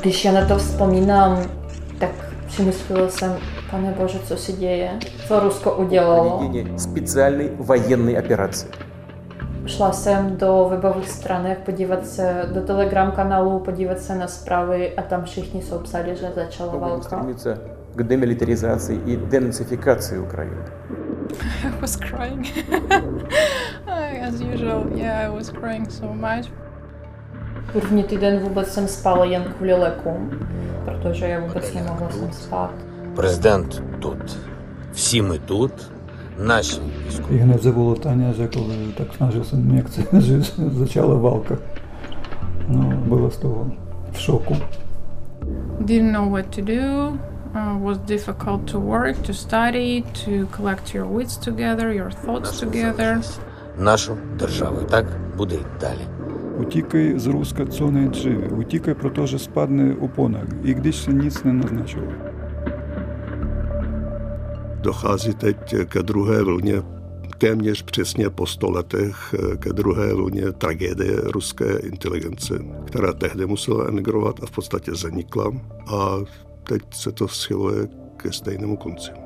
Když 0.00 0.24
ja 0.24 0.32
na 0.32 0.44
to 0.44 0.56
vzpomínám, 0.58 1.38
tak 1.98 2.10
přemýšlela 2.46 3.08
jsem, 3.08 3.32
pane 3.70 3.94
Bože, 3.98 4.18
co 4.24 4.36
se 4.36 4.52
děje, 4.52 4.90
co 5.28 5.40
Rusko 5.40 5.72
udělalo. 5.74 6.38
Проведение 6.38 6.78
специальной 6.78 7.50
военной 7.58 8.18
операции. 8.18 8.70
Шла 9.66 9.92
сам 9.92 10.36
до 10.36 10.64
вебових 10.68 11.08
странах 11.08 11.58
подіватися 11.64 12.48
до 12.54 12.60
телеграм-каналу, 12.60 13.60
подіватися 13.60 14.14
на 14.14 14.28
справи, 14.28 14.92
а 14.96 15.02
там 15.02 15.22
вшихні 15.24 15.62
сообщали, 15.62 16.16
що 16.16 16.26
зачала 16.34 16.72
Будем 16.72 16.88
валка. 16.88 17.02
стремиться 17.02 17.58
к 17.96 18.02
демилитаризации 18.02 18.96
и 19.06 19.16
денацификации 19.16 20.18
Украины. 20.18 20.62
I 21.64 21.80
was 21.82 21.96
crying. 21.96 22.46
As 24.28 24.40
usual, 24.40 24.86
yeah, 24.96 25.26
I 25.26 25.28
was 25.28 25.50
crying 25.50 25.88
so 25.90 26.06
much. 26.14 26.46
První 27.74 28.04
týden 28.04 28.38
vůbec 28.38 28.72
jsem 28.72 28.88
spala 28.88 29.24
jen 29.24 29.44
kvůli 29.56 29.72
lékům, 29.72 30.30
protože 30.84 31.26
já 31.28 31.40
vůbec 31.40 31.74
nemohla 31.74 32.10
jsem 32.10 32.32
spát. 32.32 32.70
Президент 33.16 33.82
тут. 33.98 34.36
Всі 34.92 35.22
ми 35.22 35.38
тут, 35.38 35.72
наші 36.38 36.80
військові. 37.06 37.36
І 37.36 37.38
hned 37.38 37.62
заволо 37.62 37.94
Таня, 37.94 38.30
вже 38.30 38.46
коли 38.46 38.74
так 38.96 39.06
снажився 39.16 39.56
ін'єкція, 39.56 40.06
почала 40.78 41.14
валка. 41.14 41.56
Ну, 42.68 43.02
було 43.06 43.30
з 43.30 43.36
того 43.36 43.70
в 44.12 44.18
шоку. 44.18 44.56
Didn't 45.80 46.12
know 46.12 46.30
what 46.30 46.44
to 46.58 46.64
do. 46.64 47.18
Uh, 47.54 47.78
was 47.88 47.98
difficult 47.98 48.60
to 48.72 48.78
work, 48.80 49.16
to 49.26 49.32
study, 49.32 50.04
to 50.24 50.32
collect 50.56 50.94
your 50.94 51.06
wits 51.16 51.36
together, 51.48 51.86
your 51.92 52.10
thoughts 52.24 52.60
together. 52.60 53.20
Нашу 53.78 54.16
державу. 54.38 54.76
Так 54.90 55.06
буде 55.36 55.54
й 55.54 55.80
далі. 55.80 56.23
Утікай 56.57 57.13
з 57.19 57.27
Руска, 57.27 57.65
co 57.65 57.91
nejdříve. 57.91 58.47
Утікай, 58.47 58.93
protože 58.93 59.39
spadne 59.39 59.95
opona, 59.95 60.39
i 60.63 60.73
když 60.73 60.95
se 60.95 61.13
nic 61.13 61.43
nenaznačilo. 61.43 62.07
Dochází 64.81 65.33
teď 65.33 65.75
ke 65.85 66.03
druhé 66.03 66.43
vlně, 66.43 66.81
téměř 67.37 67.81
přesně 67.83 68.29
po 68.29 68.45
sto 68.45 68.71
letech, 68.71 69.35
ke 69.59 69.73
druhé 69.73 70.13
vlně 70.13 70.51
tragédie 70.51 71.15
ruské 71.23 71.77
inteligence, 71.77 72.59
která 72.85 73.13
tehdy 73.13 73.45
musela 73.45 73.87
emigrovat 73.87 74.43
a 74.43 74.45
v 74.45 74.51
podstatě 74.51 74.91
zanikla. 74.95 75.51
A 75.87 76.17
teď 76.63 76.81
se 76.93 77.11
to 77.11 77.27
schyluje 77.27 77.87
ke 78.17 78.31
stejnému 78.31 78.77
konci. 78.77 79.22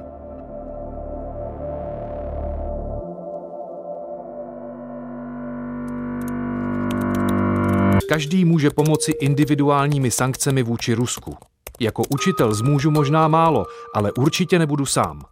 Každý 8.08 8.44
může 8.44 8.70
pomoci 8.70 9.10
individuálními 9.10 10.10
sankcemi 10.10 10.62
vůči 10.62 10.94
Rusku. 10.94 11.36
Jako 11.80 12.02
učitel 12.08 12.54
zmůžu 12.54 12.90
možná 12.90 13.28
málo, 13.28 13.66
ale 13.94 14.12
určitě 14.12 14.58
nebudu 14.58 14.86
sám. 14.86 15.22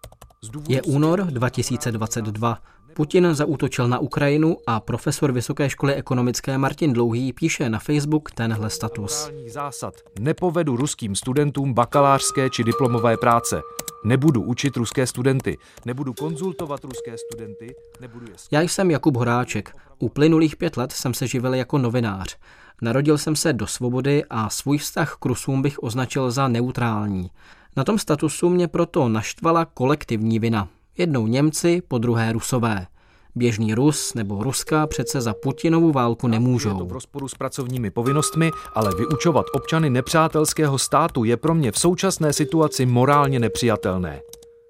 Je 0.69 0.83
únor 0.83 1.25
2022. 1.25 2.59
Putin 2.95 3.35
zaútočil 3.35 3.89
na 3.89 3.99
Ukrajinu 3.99 4.57
a 4.67 4.81
profesor 4.81 5.33
Vysoké 5.33 5.71
školy 5.71 5.95
ekonomické 5.95 6.59
Martin 6.59 6.93
Dlouhý 6.93 7.33
píše 7.33 7.71
na 7.71 7.79
Facebook 7.79 8.31
tenhle 8.31 8.71
status. 8.71 9.31
zásad 9.49 9.95
nepovedu 10.21 10.77
ruským 10.77 11.15
studentům 11.15 11.75
bakalářské 11.75 12.51
či 12.51 12.65
diplomové 12.65 13.17
práce. 13.17 13.61
Nebudu 14.05 14.43
učit 14.43 14.77
ruské 14.77 15.07
studenty, 15.07 15.59
nebudu 15.85 16.15
konzultovat 16.15 16.85
ruské 16.85 17.19
studenty, 17.19 17.75
nebudu 18.01 18.27
je 18.27 18.35
Já 18.51 18.61
jsem 18.61 18.91
Jakub 18.91 19.17
Horáček. 19.17 19.77
Uplynulých 19.99 20.57
pět 20.57 20.77
let 20.77 20.93
jsem 20.93 21.15
se 21.15 21.27
živil 21.27 21.55
jako 21.55 21.79
novinář. 21.79 22.37
Narodil 22.83 23.19
jsem 23.19 23.37
se 23.37 23.53
do 23.53 23.67
svobody 23.67 24.25
a 24.31 24.51
svůj 24.51 24.79
vztah 24.79 25.17
k 25.21 25.25
Rusům 25.25 25.63
bych 25.63 25.83
označil 25.83 26.31
za 26.31 26.49
neutrální. 26.49 27.31
Na 27.77 27.85
tom 27.85 27.99
statusu 27.99 28.49
mě 28.49 28.69
proto 28.69 29.09
naštvala 29.09 29.65
kolektivní 29.65 30.39
vina. 30.39 30.69
Jednou 30.99 31.27
Němci, 31.27 31.83
po 31.89 31.99
druhé 31.99 32.33
Rusové. 32.33 32.87
Běžný 33.35 33.75
Rus 33.75 34.15
nebo 34.15 34.43
Ruska 34.43 34.87
přece 34.87 35.21
za 35.21 35.35
Putinovu 35.35 35.93
válku 35.93 36.27
Je 36.27 36.31
to 36.31 36.33
nemůžou. 36.33 36.87
v 36.87 36.93
rozporu 36.93 37.29
s 37.29 37.35
pracovními 37.35 37.91
povinnostmi, 37.91 38.51
ale 38.75 38.95
vyučovat 38.95 39.47
občany 39.53 39.91
nepřátelského 39.91 40.79
státu 40.79 41.25
je 41.25 41.37
pro 41.37 41.55
mě 41.55 41.73
v 41.73 41.79
současné 41.79 42.33
situaci 42.33 42.87
morálně 42.87 43.39
nepřijatelné. 43.39 44.21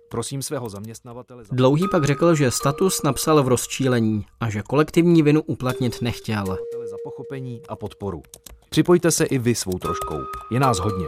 Prosím 0.08 0.42
svého 0.42 0.68
zaměstnavatele 0.68 1.44
za 1.44 1.48
Dlouhý 1.52 1.88
pak 1.90 2.04
řekl, 2.04 2.34
že 2.34 2.50
status 2.50 3.02
napsal 3.02 3.42
v 3.42 3.48
rozčílení 3.48 4.26
a 4.40 4.50
že 4.50 4.62
kolektivní 4.62 5.22
vinu 5.22 5.42
uplatnit 5.42 6.02
nechtěl. 6.02 6.58
Pochopení 7.06 7.62
a 7.68 7.76
podporu. 7.76 8.22
Připojte 8.70 9.10
se 9.10 9.24
i 9.24 9.38
vy 9.38 9.54
svou 9.54 9.78
troškou. 9.78 10.18
Je 10.50 10.60
nás 10.60 10.78
hodně. 10.78 11.06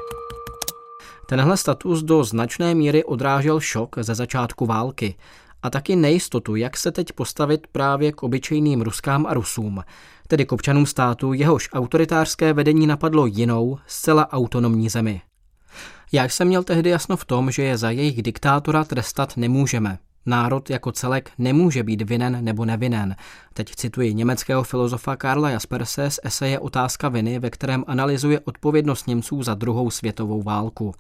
Tenhle 1.29 1.57
status 1.57 2.03
do 2.03 2.25
značné 2.25 2.75
míry 2.75 3.05
odrážel 3.05 3.61
šok 3.61 3.97
ze 4.01 4.15
začátku 4.15 4.67
války 4.67 5.15
a 5.63 5.71
taky 5.71 5.97
nejistotu, 5.97 6.57
jak 6.57 6.77
se 6.77 6.93
teď 6.93 7.13
postavit 7.13 7.67
právě 7.67 8.13
k 8.13 8.23
obyčejným 8.23 8.83
Ruskám 8.83 9.27
a 9.27 9.35
Rusům, 9.35 9.85
tedy 10.29 10.47
k 10.47 10.53
občanům 10.53 10.87
státu, 10.87 11.33
jehož 11.33 11.69
autoritářské 11.73 12.53
vedení 12.53 12.87
napadlo 12.87 13.27
jinou, 13.27 13.79
zcela 13.87 14.33
autonomní 14.33 14.89
zemi. 14.89 15.23
Já 16.13 16.25
jsem 16.25 16.49
měl 16.49 16.65
tehdy 16.65 16.91
jasno 16.91 17.17
v 17.17 17.25
tom, 17.25 17.51
že 17.51 17.63
je 17.63 17.79
za 17.79 17.91
jejich 17.91 18.23
diktátora 18.23 18.85
trestat 18.85 19.37
nemůžeme. 19.37 19.99
Národ 20.28 20.71
jako 20.71 20.93
celek 20.93 21.31
nemůže 21.39 21.83
být 21.83 22.03
vinen 22.03 22.44
nebo 22.44 22.65
nevinen. 22.65 23.16
Teď 23.53 23.75
cituji 23.75 24.15
německého 24.15 24.65
filozofa 24.65 25.16
Karla 25.16 25.50
Jasperse 25.50 26.11
z 26.11 26.21
eseje 26.22 26.59
Otázka 26.59 27.09
viny, 27.09 27.39
ve 27.39 27.50
kterém 27.50 27.84
analyzuje 27.87 28.41
odpovědnost 28.41 29.06
Němců 29.06 29.43
za 29.43 29.55
druhou 29.55 29.91
světovou 29.91 30.43
válku. 30.43 30.94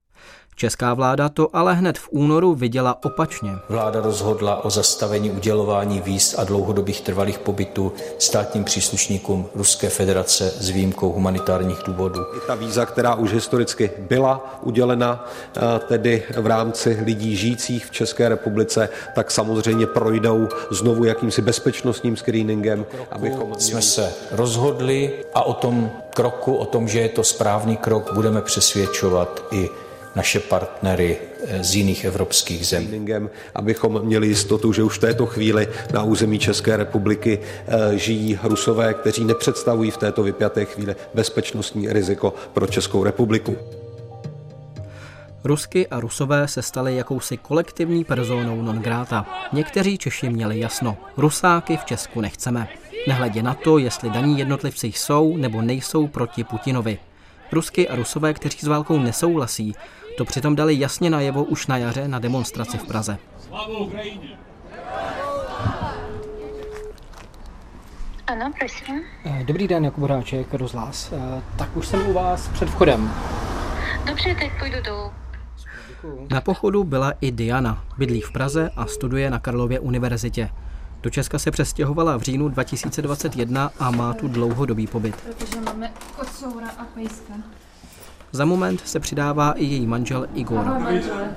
Česká 0.58 0.94
vláda 0.94 1.28
to 1.28 1.56
ale 1.56 1.74
hned 1.74 1.98
v 1.98 2.08
únoru 2.10 2.54
viděla 2.54 2.98
opačně. 3.04 3.50
Vláda 3.68 4.00
rozhodla 4.00 4.64
o 4.64 4.70
zastavení 4.70 5.30
udělování 5.30 6.00
víz 6.00 6.34
a 6.38 6.44
dlouhodobých 6.44 7.00
trvalých 7.00 7.38
pobytů 7.38 7.92
státním 8.18 8.64
příslušníkům 8.64 9.46
Ruské 9.54 9.88
federace 9.88 10.50
s 10.50 10.68
výjimkou 10.68 11.12
humanitárních 11.12 11.78
důvodů. 11.86 12.20
I 12.36 12.46
ta 12.46 12.54
víza, 12.54 12.86
která 12.86 13.14
už 13.14 13.32
historicky 13.32 13.90
byla 13.98 14.58
udělena, 14.62 15.26
eh, 15.56 15.60
tedy 15.78 16.22
v 16.36 16.46
rámci 16.46 16.98
lidí 17.04 17.36
žijících 17.36 17.86
v 17.86 17.90
České 17.90 18.28
republice, 18.28 18.88
tak 19.14 19.30
samozřejmě 19.30 19.86
projdou 19.86 20.48
znovu 20.70 21.04
jakýmsi 21.04 21.42
bezpečnostním 21.42 22.16
screeningem, 22.16 22.86
abychom 23.10 23.54
Jsme 23.58 23.82
se 23.82 24.12
rozhodli 24.30 25.24
a 25.34 25.42
o 25.42 25.54
tom 25.54 25.90
kroku, 26.14 26.54
o 26.54 26.64
tom, 26.64 26.88
že 26.88 27.00
je 27.00 27.08
to 27.08 27.24
správný 27.24 27.76
krok, 27.76 28.12
budeme 28.14 28.42
přesvědčovat 28.42 29.42
i 29.50 29.70
naše 30.16 30.40
partnery 30.40 31.16
eh, 31.46 31.64
z 31.64 31.74
jiných 31.74 32.04
evropských 32.04 32.66
zemí. 32.66 33.06
abychom 33.54 34.00
měli 34.02 34.26
jistotu, 34.26 34.72
že 34.72 34.82
už 34.82 34.98
v 34.98 35.00
této 35.00 35.26
chvíli 35.26 35.68
na 35.92 36.02
území 36.02 36.38
České 36.38 36.76
republiky 36.76 37.38
eh, 37.38 37.98
žijí 37.98 38.38
Rusové, 38.42 38.94
kteří 38.94 39.24
nepředstavují 39.24 39.90
v 39.90 39.96
této 39.96 40.22
vypjaté 40.22 40.64
chvíli 40.64 40.96
bezpečnostní 41.14 41.92
riziko 41.92 42.34
pro 42.54 42.66
Českou 42.66 43.04
republiku. 43.04 43.56
Rusky 45.44 45.86
a 45.86 46.00
Rusové 46.00 46.48
se 46.48 46.62
stali 46.62 46.96
jakousi 46.96 47.36
kolektivní 47.36 48.04
personou 48.04 48.62
non 48.62 48.78
grata. 48.78 49.26
Někteří 49.52 49.98
Češi 49.98 50.30
měli 50.30 50.58
jasno. 50.60 50.96
Rusáky 51.16 51.76
v 51.76 51.84
Česku 51.84 52.20
nechceme. 52.20 52.68
Nehledě 53.08 53.42
na 53.42 53.54
to, 53.54 53.78
jestli 53.78 54.10
daní 54.10 54.38
jednotlivci 54.38 54.86
jsou 54.86 55.36
nebo 55.36 55.62
nejsou 55.62 56.06
proti 56.06 56.44
Putinovi. 56.44 56.98
Rusky 57.52 57.88
a 57.88 57.96
Rusové, 57.96 58.34
kteří 58.34 58.58
s 58.58 58.66
válkou 58.66 58.98
nesouhlasí, 58.98 59.74
to 60.16 60.24
přitom 60.24 60.56
dali 60.56 60.80
jasně 60.80 61.10
najevo 61.10 61.44
už 61.44 61.66
na 61.66 61.76
jaře 61.76 62.08
na 62.08 62.18
demonstraci 62.18 62.78
v 62.78 62.86
Praze. 62.86 63.18
Ano, 68.26 68.52
prosím. 68.58 69.02
Dobrý 69.44 69.68
den, 69.68 69.84
Jakub 69.84 70.00
Horáček, 70.00 70.54
rozhlas. 70.54 71.12
Tak 71.56 71.76
už 71.76 71.86
jsem 71.86 72.06
u 72.06 72.12
vás 72.12 72.48
před 72.48 72.68
vchodem. 72.70 73.12
Dobře, 74.06 74.34
teď 74.34 74.50
půjdu 74.58 74.76
dolů. 74.84 75.10
Na 76.30 76.40
pochodu 76.40 76.84
byla 76.84 77.12
i 77.20 77.30
Diana. 77.30 77.84
Bydlí 77.98 78.20
v 78.20 78.32
Praze 78.32 78.70
a 78.76 78.86
studuje 78.86 79.30
na 79.30 79.38
Karlově 79.38 79.80
univerzitě. 79.80 80.50
Do 81.08 81.12
Česka 81.12 81.38
se 81.38 81.50
přestěhovala 81.50 82.16
v 82.16 82.22
říjnu 82.22 82.48
2021 82.48 83.70
a 83.78 83.90
má 83.90 84.14
tu 84.14 84.28
dlouhodobý 84.28 84.86
pobyt. 84.86 85.16
Protože 85.16 85.60
máme 85.60 85.92
kocoura 86.16 86.68
a 86.78 86.84
pejska. 86.84 87.32
Za 88.32 88.44
moment 88.44 88.80
se 88.88 89.00
přidává 89.00 89.52
i 89.52 89.64
její 89.64 89.86
manžel 89.86 90.26
Igor. 90.34 90.58
Ahoj, 90.58 90.82
manžele. 90.82 91.34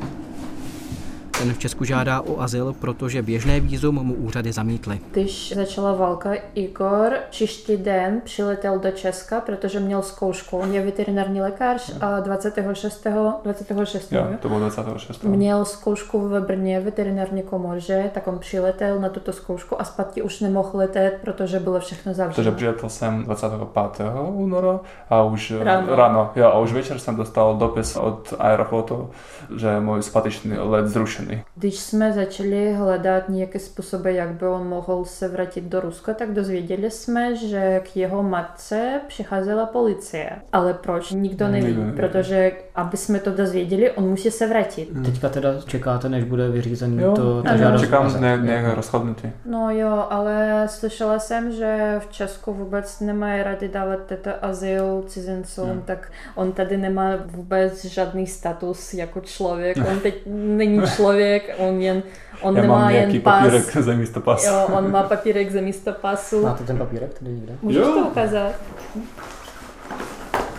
Ten 1.42 1.54
v 1.54 1.60
Česku 1.60 1.84
žádá 1.84 2.22
o 2.22 2.42
azyl, 2.42 2.76
protože 2.80 3.22
běžné 3.22 3.60
vízum 3.60 3.96
mu 3.96 4.14
úřady 4.14 4.52
zamítly. 4.52 5.00
Když 5.12 5.54
začala 5.56 5.94
válka, 5.94 6.30
Igor 6.54 7.14
příští 7.30 7.78
den 7.78 8.22
přiletěl 8.24 8.80
do 8.80 8.92
Česka, 8.92 9.42
protože 9.42 9.80
měl 9.80 10.02
zkoušku. 10.02 10.58
On 10.58 10.74
je 10.74 10.86
veterinární 10.86 11.42
lékař 11.42 11.94
a 12.02 12.20
26. 12.20 13.08
26. 13.44 14.12
Jo, 14.12 14.28
to 14.40 14.48
bylo 14.48 14.60
26. 14.60 15.24
Měl 15.24 15.66
zkoušku 15.66 16.28
ve 16.28 16.42
Brně 16.42 16.80
veterinární 16.80 17.42
komoře, 17.44 18.12
tak 18.14 18.28
on 18.28 18.40
přiletěl 18.40 19.00
na 19.00 19.10
tuto 19.10 19.34
zkoušku 19.34 19.82
a 19.82 19.84
zpátky 19.84 20.22
už 20.22 20.40
nemohl 20.40 20.70
letět, 20.74 21.20
protože 21.22 21.60
bylo 21.60 21.80
všechno 21.80 22.14
zavřeno. 22.14 22.36
Takže 22.36 22.52
přiletěl 22.52 22.90
jsem 22.90 23.24
25. 23.24 24.08
února 24.30 24.80
a 25.10 25.24
už 25.24 25.54
Ráno. 25.60 25.96
ráno 25.96 26.32
jo, 26.36 26.46
a 26.46 26.60
už 26.60 26.74
večer 26.74 27.00
jsem 27.00 27.16
dostal 27.16 27.58
dopis 27.58 27.96
od 27.96 28.34
Aeroflotu, 28.40 29.10
že 29.58 29.80
můj 29.80 30.04
zpátečný 30.04 30.58
let 30.58 30.88
zrušený. 30.88 31.31
Když 31.56 31.80
jsme 31.80 32.14
začali 32.14 32.74
hledat 32.74 33.30
nějaké 33.30 33.60
způsoby, 33.60 34.16
jak 34.16 34.30
by 34.30 34.48
on 34.48 34.68
mohl 34.68 35.06
se 35.06 35.28
vrátit 35.28 35.64
do 35.64 35.80
Ruska, 35.82 36.14
tak 36.14 36.34
dozvěděli 36.34 36.92
jsme, 36.92 37.36
že 37.36 37.82
k 37.94 37.98
jeho 37.98 38.24
matce 38.24 39.02
přicházela 39.08 39.66
policie. 39.66 40.30
Ale 40.54 40.74
proč? 40.74 41.12
Nikdo 41.12 41.48
neví, 41.48 41.66
Nikdo 41.66 41.84
neví. 41.84 41.98
protože 41.98 42.52
aby 42.76 42.98
jsme 42.98 43.20
to 43.20 43.32
dozvěděli, 43.32 43.92
on 43.92 44.04
musí 44.10 44.32
se 44.32 44.48
vrátit. 44.48 44.90
Teďka 45.06 45.30
teda 45.30 45.50
čekáte, 45.66 46.10
než 46.10 46.24
bude 46.24 46.50
vyřízený 46.50 47.02
Jo, 47.04 47.12
to, 47.12 47.44
ta 47.44 47.58
žádost. 47.58 47.82
čekám 47.82 48.22
ne, 48.22 48.40
nějaké 48.42 48.76
rozhodnutí. 48.76 49.32
No 49.46 49.70
jo, 49.72 50.06
ale 50.10 50.64
slyšela 50.70 51.20
jsem, 51.20 51.52
že 51.52 51.96
v 52.00 52.12
Česku 52.12 52.54
vůbec 52.54 53.00
nemají 53.00 53.44
rady 53.44 53.68
dávat 53.68 54.00
tento 54.06 54.30
azyl 54.42 55.04
cizincům, 55.08 55.70
Hmm. 55.70 55.82
tak 55.82 56.12
on 56.36 56.52
tady 56.52 56.78
nemá 56.78 57.12
vůbec 57.26 57.86
žádný 57.86 58.28
status 58.28 58.94
jako 58.94 59.20
člověk. 59.22 59.78
On 59.92 60.00
teď 60.00 60.16
není 60.36 60.82
člověk, 60.96 61.56
on 61.58 61.82
jen 61.82 62.04
on 62.42 62.56
Já 62.56 62.62
nemá 62.62 62.80
mám 62.80 62.92
nějaký 62.92 63.14
jen 63.14 63.22
pas. 63.22 63.40
papírek 63.44 63.78
za 63.78 63.94
místo 63.94 64.22
pasu. 64.22 64.48
Jo, 64.48 64.68
on 64.74 64.92
má 64.92 65.04
papírek 65.04 65.52
za 65.52 65.62
místo 65.62 65.92
pasu. 65.94 66.44
Máte 66.44 66.64
ten 66.64 66.78
papírek 66.78 67.20
tady 67.20 67.32
někde? 67.32 67.54
Můžeš 67.62 67.82
Jo. 67.82 67.94
to 67.94 68.00
ukázat? 68.08 68.52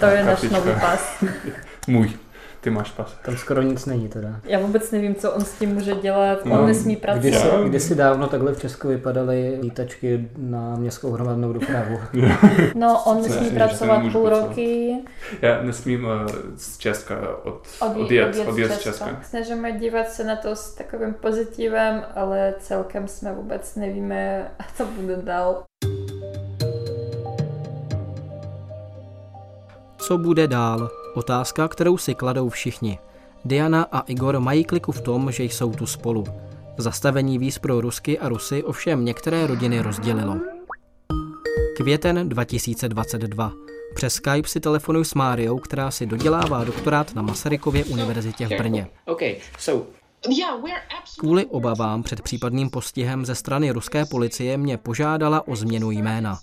To 0.01 0.07
je 0.07 0.25
náš 0.25 0.43
nový 0.43 0.71
pas. 0.81 1.25
Můj. 1.89 2.11
Ty 2.61 2.71
máš 2.71 2.91
pas. 2.91 3.17
Tam 3.25 3.37
skoro 3.37 3.63
nic 3.63 3.87
není 3.87 4.09
teda. 4.09 4.29
Já 4.45 4.59
vůbec 4.59 4.91
nevím, 4.91 5.15
co 5.15 5.33
on 5.33 5.45
s 5.45 5.53
tím 5.53 5.75
může 5.75 5.95
dělat. 5.95 6.45
No, 6.45 6.61
On 6.61 6.67
nesmí 6.67 6.97
pracovat. 6.97 7.21
Kdysi, 7.21 7.47
Jo. 7.47 7.65
kdysi 7.69 7.95
dávno 7.95 8.27
takhle 8.27 8.53
v 8.53 8.61
Česku 8.61 8.89
vypadaly 8.89 9.59
lítačky 9.63 10.29
na 10.37 10.77
městskou 10.77 11.11
hromadnou 11.11 11.53
dopravu. 11.53 12.01
No, 12.75 13.03
on 13.05 13.23
nesmí 13.23 13.49
si 13.49 13.55
pracovat 13.55 14.01
půl 14.01 14.11
pracovat. 14.23 14.49
roky. 14.49 14.95
Já 15.43 15.63
nesmím 15.63 16.05
uh, 16.05 16.11
z 16.57 16.79
Česka 16.79 17.17
od, 17.45 17.67
Odjí- 17.81 18.05
odjet, 18.05 18.49
odjet 18.49 18.73
z 18.73 18.79
Česka. 18.81 19.21
Snažíme 19.23 19.73
dívat 19.73 20.09
se 20.11 20.25
na 20.25 20.37
to 20.37 20.57
s 20.57 20.75
takovým 20.75 21.15
pozitivem, 21.15 22.03
ale 22.15 22.55
celkem 22.61 23.09
jsme 23.09 23.33
vůbec 23.33 23.77
nevíme, 23.77 24.51
co 24.77 24.85
bude 24.85 25.17
dál. 25.17 25.63
Co 29.99 30.19
bude 30.19 30.47
dál? 30.49 30.91
Otázka, 31.15 31.69
kterou 31.69 31.99
si 31.99 32.15
kladou 32.15 32.49
všichni. 32.49 32.99
Diana 33.45 33.87
a 33.93 34.01
Igor 34.01 34.41
mají 34.41 34.65
kliku 34.65 34.93
v 34.93 35.01
tom, 35.01 35.33
že 35.33 35.45
jsou 35.45 35.73
tu 35.73 35.87
spolu. 35.87 36.25
Zastavení 36.79 37.39
víz 37.39 37.59
pro 37.59 37.81
Rusky 37.81 38.19
a 38.19 38.29
Rusy 38.29 38.63
ovšem 38.63 39.05
některé 39.05 39.47
rodiny 39.47 39.81
rozdělilo. 39.81 40.37
Květen 41.77 42.29
2022. 42.29 43.53
Přes 43.95 44.15
Skype 44.15 44.49
si 44.49 44.61
telefonuji 44.61 45.05
s 45.05 45.15
Máriou, 45.15 45.59
která 45.59 45.91
si 45.91 46.07
dodělává 46.07 46.65
doktorát 46.65 47.15
na 47.15 47.23
Masarykově 47.23 47.85
univerzitě 47.85 48.47
v 48.47 48.59
Brně. 48.59 48.87
Kvůli 51.19 51.47
obavám 51.47 52.03
před 52.03 52.21
případným 52.23 52.71
postihem 52.71 53.27
ze 53.27 53.35
strany 53.35 53.71
ruské 53.71 54.07
policie 54.07 54.59
mě 54.59 54.79
požádala 54.79 55.49
o 55.49 55.57
změnu 55.57 55.91
jména. 55.91 56.39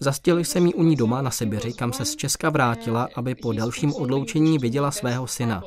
Zastěl 0.00 0.38
jsem 0.38 0.66
ji 0.66 0.74
u 0.74 0.82
ní 0.82 0.96
doma 0.96 1.22
na 1.22 1.30
Sibiři, 1.30 1.72
kam 1.72 1.92
se 1.92 2.04
z 2.04 2.16
Česka 2.16 2.50
vrátila, 2.50 3.08
aby 3.14 3.34
po 3.34 3.52
dalším 3.52 3.94
odloučení 3.94 4.58
viděla 4.58 4.90
svého 4.90 5.26
syna. 5.26 5.62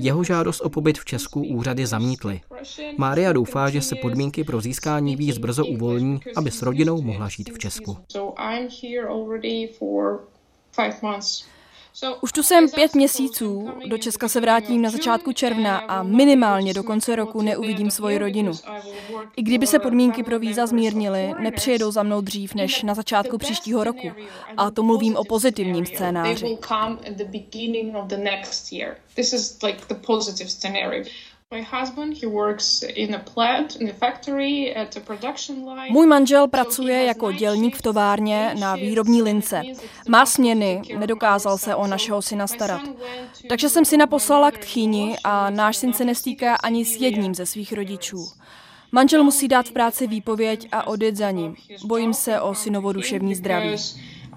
Jeho 0.00 0.24
žádost 0.24 0.60
o 0.60 0.68
pobyt 0.68 0.98
v 0.98 1.04
Česku 1.04 1.42
úřady 1.42 1.86
zamítly. 1.86 2.40
Mária 2.98 3.32
doufá, 3.32 3.70
že 3.70 3.82
se 3.82 3.96
podmínky 3.96 4.44
pro 4.44 4.60
získání 4.60 5.16
víz 5.16 5.38
brzo 5.38 5.66
uvolní, 5.66 6.20
aby 6.36 6.50
s 6.50 6.62
rodinou 6.62 7.02
mohla 7.02 7.28
žít 7.28 7.50
v 7.52 7.58
Česku. 7.58 7.96
Už 12.20 12.32
tu 12.32 12.42
jsem 12.42 12.70
pět 12.70 12.94
měsíců, 12.94 13.70
do 13.86 13.98
Česka 13.98 14.28
se 14.28 14.40
vrátím 14.40 14.82
na 14.82 14.90
začátku 14.90 15.32
června 15.32 15.78
a 15.78 16.02
minimálně 16.02 16.74
do 16.74 16.82
konce 16.82 17.16
roku 17.16 17.42
neuvidím 17.42 17.90
svoji 17.90 18.18
rodinu. 18.18 18.52
I 19.36 19.42
kdyby 19.42 19.66
se 19.66 19.78
podmínky 19.78 20.22
pro 20.22 20.38
víza 20.38 20.66
zmírnily, 20.66 21.32
nepřijedou 21.38 21.90
za 21.90 22.02
mnou 22.02 22.20
dřív 22.20 22.54
než 22.54 22.82
na 22.82 22.94
začátku 22.94 23.38
příštího 23.38 23.84
roku. 23.84 24.10
A 24.56 24.70
to 24.70 24.82
mluvím 24.82 25.16
o 25.16 25.24
pozitivním 25.24 25.86
scénáři. 25.86 26.58
Můj 35.90 36.06
manžel 36.06 36.48
pracuje 36.48 37.04
jako 37.04 37.32
dělník 37.32 37.76
v 37.76 37.82
továrně 37.82 38.54
na 38.60 38.76
výrobní 38.76 39.22
lince. 39.22 39.62
Má 40.08 40.26
směny, 40.26 40.82
nedokázal 40.98 41.58
se 41.58 41.74
o 41.74 41.86
našeho 41.86 42.22
syna 42.22 42.46
starat. 42.46 42.80
Takže 43.48 43.68
jsem 43.68 43.84
syna 43.84 44.06
poslala 44.06 44.50
k 44.50 44.58
tchýni 44.58 45.16
a 45.24 45.50
náš 45.50 45.76
syn 45.76 45.92
se 45.92 46.04
nestýká 46.04 46.54
ani 46.54 46.84
s 46.84 46.96
jedním 46.96 47.34
ze 47.34 47.46
svých 47.46 47.72
rodičů. 47.72 48.26
Manžel 48.92 49.24
musí 49.24 49.48
dát 49.48 49.66
v 49.66 49.72
práci 49.72 50.06
výpověď 50.06 50.68
a 50.72 50.86
odjet 50.86 51.16
za 51.16 51.30
ním. 51.30 51.56
Bojím 51.84 52.14
se 52.14 52.40
o 52.40 52.54
synovo 52.54 52.92
duševní 52.92 53.34
zdraví. 53.34 53.76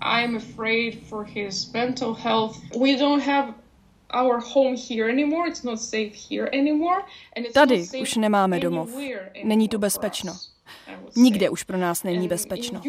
I'm 0.01 0.35
afraid 0.37 1.07
for 1.09 1.25
his 1.25 1.71
mental 1.71 2.13
health. 2.13 2.57
We 2.81 2.97
don't 2.97 3.23
have 3.23 3.62
Tady 7.53 7.83
už 8.01 8.15
nemáme 8.15 8.59
domov. 8.59 8.89
Není 9.43 9.69
tu 9.69 9.77
bezpečno. 9.77 10.33
Nikde 11.15 11.49
už 11.49 11.63
pro 11.63 11.77
nás 11.77 12.03
není 12.03 12.27
bezpečno. 12.27 12.81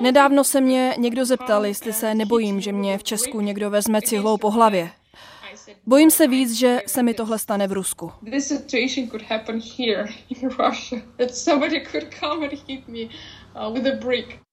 Nedávno 0.00 0.44
se 0.44 0.60
mě 0.60 0.94
někdo 0.98 1.24
zeptal, 1.24 1.66
jestli 1.66 1.92
se 1.92 2.14
nebojím, 2.14 2.60
že 2.60 2.72
mě 2.72 2.98
v 2.98 3.04
Česku 3.04 3.40
někdo 3.40 3.70
vezme 3.70 4.02
cihlou 4.02 4.36
po 4.36 4.50
hlavě. 4.50 4.90
Bojím 5.86 6.10
se 6.10 6.26
víc, 6.28 6.52
že 6.52 6.80
se 6.86 7.02
mi 7.02 7.14
tohle 7.14 7.38
stane 7.38 7.68
v 7.68 7.72
Rusku. 7.72 8.12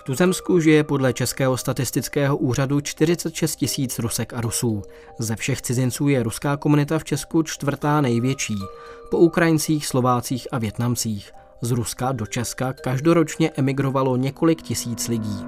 V 0.00 0.02
Tuzemsku 0.02 0.60
žije 0.60 0.84
podle 0.84 1.12
Českého 1.12 1.56
statistického 1.56 2.36
úřadu 2.36 2.80
46 2.80 3.56
tisíc 3.56 3.98
Rusek 3.98 4.34
a 4.34 4.40
Rusů. 4.40 4.82
Ze 5.18 5.36
všech 5.36 5.62
cizinců 5.62 6.08
je 6.08 6.22
ruská 6.22 6.56
komunita 6.56 6.98
v 6.98 7.04
Česku 7.04 7.42
čtvrtá 7.42 8.00
největší, 8.00 8.56
po 9.10 9.18
Ukrajincích, 9.18 9.86
Slovácích 9.86 10.48
a 10.52 10.58
Větnamcích. 10.58 11.32
Z 11.60 11.70
Ruska 11.70 12.12
do 12.12 12.26
Česka 12.26 12.72
každoročně 12.72 13.50
emigrovalo 13.56 14.16
několik 14.16 14.62
tisíc 14.62 15.08
lidí. 15.08 15.44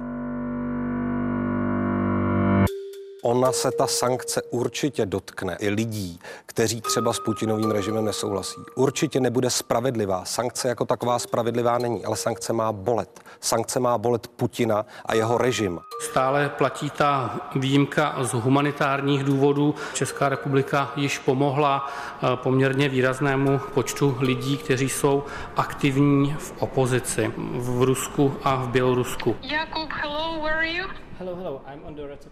Ona 3.25 3.51
se 3.51 3.71
ta 3.71 3.87
sankce 3.87 4.41
určitě 4.41 5.05
dotkne 5.05 5.57
i 5.59 5.69
lidí, 5.69 6.19
kteří 6.45 6.81
třeba 6.81 7.13
s 7.13 7.19
Putinovým 7.19 7.71
režimem 7.71 8.05
nesouhlasí. 8.05 8.61
Určitě 8.75 9.19
nebude 9.19 9.49
spravedlivá. 9.49 10.25
Sankce 10.25 10.67
jako 10.67 10.85
taková 10.85 11.19
spravedlivá 11.19 11.77
není, 11.77 12.05
ale 12.05 12.15
sankce 12.15 12.53
má 12.53 12.71
bolet. 12.71 13.19
Sankce 13.41 13.79
má 13.79 13.97
bolet 13.97 14.27
Putina 14.27 14.85
a 15.05 15.15
jeho 15.15 15.37
režim. 15.37 15.79
Stále 16.01 16.49
platí 16.49 16.89
ta 16.89 17.39
výjimka 17.55 18.15
z 18.21 18.33
humanitárních 18.33 19.23
důvodů. 19.23 19.75
Česká 19.93 20.29
republika 20.29 20.91
již 20.95 21.19
pomohla 21.19 21.87
eh, 21.87 22.27
poměrně 22.35 22.89
výraznému 22.89 23.59
počtu 23.73 24.17
lidí, 24.19 24.57
kteří 24.57 24.89
jsou 24.89 25.23
aktivní 25.55 26.35
v 26.39 26.53
opozici 26.59 27.33
v 27.37 27.83
Rusku 27.83 28.35
a 28.43 28.55
v 28.55 28.67
Bělorusku. 28.69 29.35
Jakub, 29.41 29.89
hello, 29.91 30.41
where 30.41 30.55
are 30.55 30.69
you? 30.69 30.87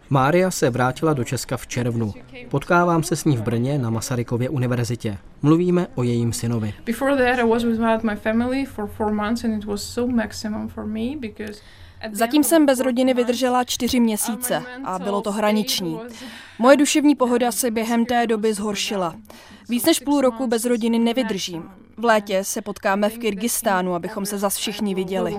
Mária 0.10 0.52
se 0.52 0.70
vrátila 0.70 1.14
do 1.14 1.24
Česka 1.24 1.58
v 1.58 1.68
červnu. 1.68 2.14
Potkávám 2.50 3.04
se 3.04 3.16
s 3.16 3.26
ní 3.26 3.38
v 3.38 3.42
Brně 3.42 3.78
na 3.78 3.90
Masarykově 3.90 4.50
univerzitě. 4.50 5.18
Mluvíme 5.42 5.88
o 5.96 6.04
jejím 6.04 6.34
synovi. 6.34 6.74
Zatím 12.12 12.44
jsem 12.44 12.66
bez 12.66 12.80
rodiny 12.80 13.14
vydržela 13.14 13.64
čtyři 13.64 14.00
měsíce 14.00 14.64
a 14.84 15.00
bylo 15.00 15.22
to 15.22 15.32
hraniční. 15.32 16.00
Moje 16.60 16.78
duševní 16.78 17.16
pohoda 17.16 17.52
se 17.52 17.72
během 17.72 18.06
té 18.06 18.28
doby 18.28 18.54
zhoršila. 18.54 19.16
Víc 19.70 19.86
než 19.86 20.00
půl 20.00 20.22
roku 20.22 20.48
bez 20.48 20.66
rodiny 20.66 21.00
nevydržím. 21.00 21.70
V 21.98 22.06
létě 22.06 22.44
se 22.44 22.62
potkáme 22.62 23.10
v 23.10 23.18
Kyrgyzstánu, 23.18 23.96
abychom 23.96 24.26
se 24.26 24.38
zas 24.38 24.58
všichni 24.58 24.96
viděli. 24.96 25.38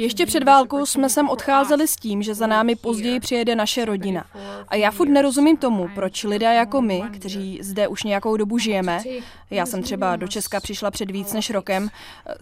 Ještě 0.00 0.26
před 0.26 0.44
válkou 0.44 0.86
jsme 0.86 1.10
sem 1.10 1.28
odcházeli 1.28 1.88
s 1.88 1.96
tím, 1.96 2.22
že 2.22 2.34
za 2.34 2.46
námi 2.46 2.76
později 2.76 3.20
přijede 3.20 3.56
naše 3.56 3.84
rodina. 3.84 4.24
A 4.68 4.76
já 4.76 4.90
furt 4.90 5.08
nerozumím 5.08 5.56
tomu, 5.56 5.88
proč 5.94 6.24
lidé 6.24 6.54
jako 6.54 6.80
my, 6.80 7.02
kteří 7.12 7.58
zde 7.62 7.88
už 7.88 8.02
nějakou 8.02 8.36
dobu 8.36 8.58
žijeme, 8.58 8.98
já 9.50 9.66
jsem 9.66 9.82
třeba 9.82 10.16
do 10.16 10.28
Česka 10.28 10.60
přišla 10.60 10.90
před 10.90 11.10
víc 11.10 11.32
než 11.32 11.50
rokem, 11.50 11.88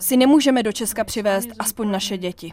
si 0.00 0.16
nemůžeme 0.16 0.62
do 0.62 0.72
Česka 0.72 1.04
přivést 1.04 1.48
aspoň 1.58 1.90
naše 1.90 2.18
děti. 2.18 2.52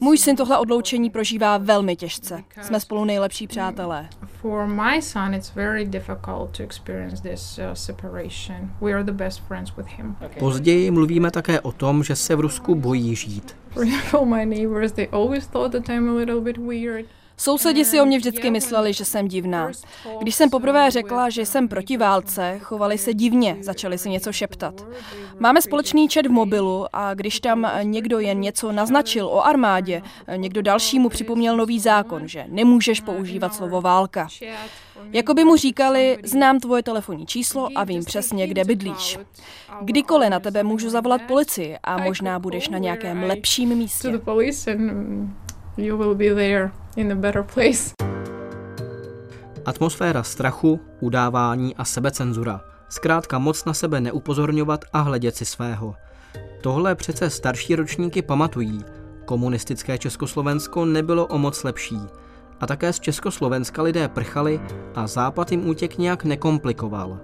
Můj 0.00 0.18
syn 0.18 0.36
tohle 0.36 0.58
odloučení 0.58 1.10
prožívá 1.10 1.58
velmi 1.58 1.96
těžce. 1.96 2.42
Jsme 2.62 2.80
spolu 2.80 3.04
nejlepší 3.04 3.46
přátelé. 3.46 4.08
For 4.40 4.66
my 4.66 5.02
son, 5.02 5.34
it's 5.34 5.54
very 5.54 5.84
difficult 5.84 6.56
to 6.56 6.62
experience 6.62 7.22
this 7.22 7.58
uh, 7.58 7.64
separation. 7.74 8.70
We 8.80 8.92
are 8.92 9.04
the 9.04 9.12
best 9.12 9.40
friends 9.40 9.76
with 9.76 9.86
him. 9.86 10.16
Později 10.38 10.90
mluvíme 10.90 11.30
také 11.30 11.60
o 11.60 11.72
tom, 11.72 12.04
že 12.04 12.16
se 12.16 12.36
v 12.36 12.40
Rusku 12.40 12.74
bojí 12.74 13.14
žít. 13.14 13.56
For 13.72 13.82
example, 13.82 14.24
my 14.24 14.44
neighbors, 14.44 14.92
they 14.92 15.08
always 15.08 15.46
thought 15.46 15.72
that 15.72 15.88
I'm 15.90 16.08
a 16.08 16.14
little 16.14 16.40
bit 16.40 16.58
weird. 16.58 17.08
Sousedi 17.40 17.84
si 17.84 18.00
o 18.00 18.04
mě 18.04 18.18
vždycky 18.18 18.50
mysleli, 18.50 18.92
že 18.92 19.04
jsem 19.04 19.28
divná. 19.28 19.70
Když 20.20 20.34
jsem 20.34 20.50
poprvé 20.50 20.90
řekla, 20.90 21.30
že 21.30 21.46
jsem 21.46 21.68
proti 21.68 21.96
válce, 21.96 22.58
chovali 22.62 22.98
se 22.98 23.14
divně, 23.14 23.56
začali 23.60 23.98
si 23.98 24.10
něco 24.10 24.32
šeptat. 24.32 24.86
Máme 25.38 25.62
společný 25.62 26.08
chat 26.08 26.26
v 26.26 26.30
mobilu 26.30 26.86
a 26.92 27.14
když 27.14 27.40
tam 27.40 27.70
někdo 27.82 28.18
jen 28.18 28.40
něco 28.40 28.72
naznačil 28.72 29.26
o 29.26 29.46
armádě, 29.46 30.02
někdo 30.36 30.62
další 30.62 30.98
mu 30.98 31.08
připomněl 31.08 31.56
nový 31.56 31.80
zákon, 31.80 32.28
že 32.28 32.44
nemůžeš 32.48 33.00
používat 33.00 33.54
slovo 33.54 33.80
válka. 33.80 34.28
Jakoby 35.12 35.44
mu 35.44 35.56
říkali, 35.56 36.18
znám 36.24 36.60
tvoje 36.60 36.82
telefonní 36.82 37.26
číslo 37.26 37.68
a 37.74 37.84
vím 37.84 38.04
přesně, 38.04 38.46
kde 38.46 38.64
bydlíš. 38.64 39.18
Kdykoliv 39.80 40.30
na 40.30 40.40
tebe 40.40 40.62
můžu 40.62 40.90
zavolat 40.90 41.20
policii 41.22 41.76
a 41.82 41.98
možná 41.98 42.38
budeš 42.38 42.68
na 42.68 42.78
nějakém 42.78 43.22
lepším 43.22 43.74
místě. 43.74 44.20
You 45.78 45.96
will 45.96 46.14
be 46.14 46.34
there 46.34 46.70
in 46.96 47.12
a 47.12 47.14
better 47.14 47.42
place. 47.54 47.94
Atmosféra 49.64 50.22
strachu, 50.22 50.80
udávání 51.00 51.76
a 51.76 51.84
sebecenzura. 51.84 52.60
Zkrátka 52.88 53.38
moc 53.38 53.64
na 53.64 53.74
sebe 53.74 54.00
neupozorňovat 54.00 54.84
a 54.92 55.00
hledět 55.00 55.36
si 55.36 55.44
svého. 55.44 55.94
Tohle 56.60 56.94
přece 56.94 57.30
starší 57.30 57.74
ročníky 57.74 58.22
pamatují. 58.22 58.84
Komunistické 59.24 59.98
Československo 59.98 60.84
nebylo 60.84 61.26
o 61.26 61.38
moc 61.38 61.64
lepší. 61.64 62.00
A 62.60 62.66
také 62.66 62.92
z 62.92 63.00
Československa 63.00 63.82
lidé 63.82 64.08
prchali 64.08 64.60
a 64.94 65.06
západ 65.06 65.50
jim 65.50 65.68
útěk 65.68 65.98
nějak 65.98 66.24
nekomplikoval. 66.24 67.20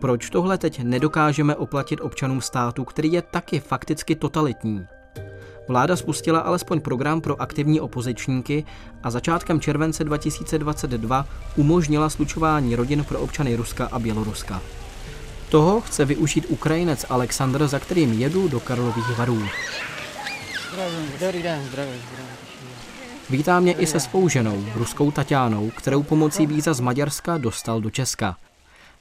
Proč 0.00 0.30
tohle 0.30 0.58
teď 0.58 0.82
nedokážeme 0.82 1.56
oplatit 1.56 2.00
občanům 2.00 2.40
státu, 2.40 2.84
který 2.84 3.12
je 3.12 3.22
taky 3.22 3.60
fakticky 3.60 4.16
totalitní? 4.16 4.86
Vláda 5.70 5.96
spustila 5.96 6.40
alespoň 6.40 6.80
program 6.80 7.20
pro 7.20 7.42
aktivní 7.42 7.80
opozičníky 7.80 8.64
a 9.02 9.10
začátkem 9.10 9.60
července 9.60 10.04
2022 10.04 11.26
umožnila 11.56 12.10
slučování 12.10 12.76
rodin 12.76 13.04
pro 13.04 13.20
občany 13.20 13.56
Ruska 13.56 13.88
a 13.92 13.98
Běloruska. 13.98 14.62
Toho 15.48 15.80
chce 15.80 16.04
využít 16.04 16.46
Ukrajinec 16.48 17.06
Aleksandr, 17.08 17.66
za 17.66 17.78
kterým 17.78 18.12
jedu 18.12 18.48
do 18.48 18.60
Karlových 18.60 19.18
varů. 19.18 19.42
Vítá 23.30 23.60
mě 23.60 23.72
i 23.72 23.86
se 23.86 24.00
svou 24.00 24.28
ženou, 24.28 24.64
ruskou 24.74 25.10
Tatiánou, 25.10 25.70
kterou 25.70 26.02
pomocí 26.02 26.46
víza 26.46 26.74
z 26.74 26.80
Maďarska 26.80 27.38
dostal 27.38 27.80
do 27.80 27.90
Česka. 27.90 28.36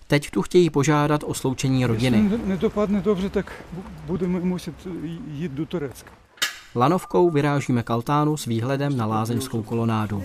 Teď 0.07 0.31
tu 0.31 0.41
chtějí 0.41 0.69
požádat 0.69 1.23
o 1.23 1.33
sloučení 1.33 1.85
rodiny. 1.85 2.21
Když 2.21 2.39
nedopadne 2.45 3.01
dobře, 3.01 3.29
tak 3.29 3.51
budeme 4.05 4.39
muset 4.39 4.73
jít 5.27 5.51
do 5.51 5.65
Turecka. 5.65 6.11
Lanovkou 6.75 7.29
vyrážíme 7.29 7.83
k 7.83 7.89
altánu 7.89 8.37
s 8.37 8.45
výhledem 8.45 8.97
na 8.97 9.05
lázeňskou 9.05 9.63
kolonádu. 9.63 10.23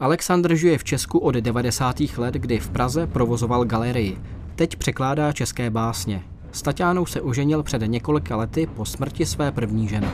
Alexandr 0.00 0.54
žije 0.54 0.78
v 0.78 0.84
Česku 0.84 1.18
od 1.18 1.34
90. 1.34 2.00
let, 2.16 2.34
kdy 2.34 2.58
v 2.58 2.70
Praze 2.70 3.06
provozoval 3.06 3.64
galerii. 3.64 4.18
Teď 4.56 4.76
překládá 4.76 5.32
české 5.32 5.70
básně. 5.70 6.22
S 6.52 6.62
Tatianou 6.62 7.06
se 7.06 7.20
oženil 7.20 7.62
před 7.62 7.82
několika 7.82 8.36
lety 8.36 8.68
po 8.76 8.84
smrti 8.84 9.26
své 9.26 9.52
první 9.52 9.88
ženy. 9.88 10.08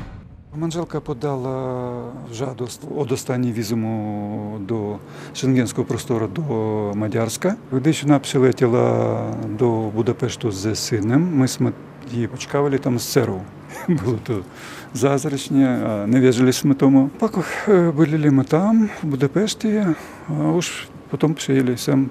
Manželka 0.54 1.00
podala 1.00 1.50
žádost 2.30 2.86
o 2.94 3.04
dostání 3.04 3.52
vizumu 3.52 4.58
do 4.60 5.00
šengenského 5.32 5.84
prostoru 5.84 6.26
do 6.26 6.92
Maďarska. 6.94 7.56
Když 7.70 8.04
ona 8.04 8.18
přiletěla 8.18 8.80
do 9.46 9.90
Budapeštu 9.94 10.52
se 10.52 10.76
synem, 10.76 11.38
my 11.38 11.48
jsme 11.48 11.72
ji 12.12 12.28
počkávali 12.28 12.78
tam 12.78 12.98
s 12.98 13.06
dcerou. 13.06 13.42
Bylo 13.88 14.16
to 14.16 14.42
zázračně, 14.92 15.78
nevěřili 16.06 16.52
jsme 16.52 16.74
tomu. 16.74 17.08
Pak 17.08 17.38
byli 17.92 18.30
мы 18.30 18.44
tam, 18.44 18.88
v 19.02 19.04
Budapešti, 19.04 19.78
a 19.78 19.94
už 20.52 20.88
potom 21.10 21.34
přijeli 21.34 21.76
sem. 21.76 22.10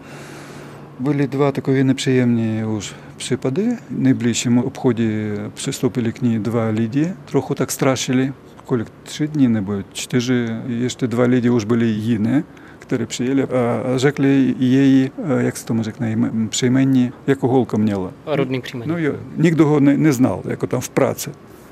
Byly 0.99 1.27
dva 1.27 1.51
takové 1.51 1.83
nepříjemné 1.83 2.65
už 2.65 2.95
případy. 3.17 3.75
V 3.89 3.99
nejbližším 3.99 4.57
obchodě 4.57 5.35
přistoupili 5.53 6.13
k 6.13 6.21
ní 6.21 6.39
dva 6.39 6.67
lidi, 6.67 7.13
trochu 7.25 7.55
tak 7.55 7.71
strašili. 7.71 8.33
Kolik, 8.65 8.87
tři 9.03 9.27
dny 9.27 9.47
nebo 9.47 9.73
čtyři, 9.93 10.47
ještě 10.67 11.07
dva 11.07 11.23
lidi 11.23 11.49
už 11.49 11.65
byli 11.65 11.85
jiné 11.85 12.43
které 12.43 12.64
přijeli 13.05 13.43
a 13.43 13.47
řekli 13.95 14.55
její, 14.59 15.11
jak 15.37 15.57
se 15.57 15.65
tomu 15.65 15.83
řekne, 15.83 16.17
příjmení, 16.49 17.11
jako 17.27 17.47
holka 17.47 17.77
měla. 17.77 18.11
Rodný 18.25 18.61
příjmení. 18.61 18.91
No 18.91 18.97
jo, 18.97 19.13
nikdo 19.37 19.65
ho 19.67 19.79
ne, 19.79 19.97
neznal, 19.97 20.41
jako 20.45 20.67
tam 20.67 20.81
v 20.81 20.89
práci. 20.89 21.31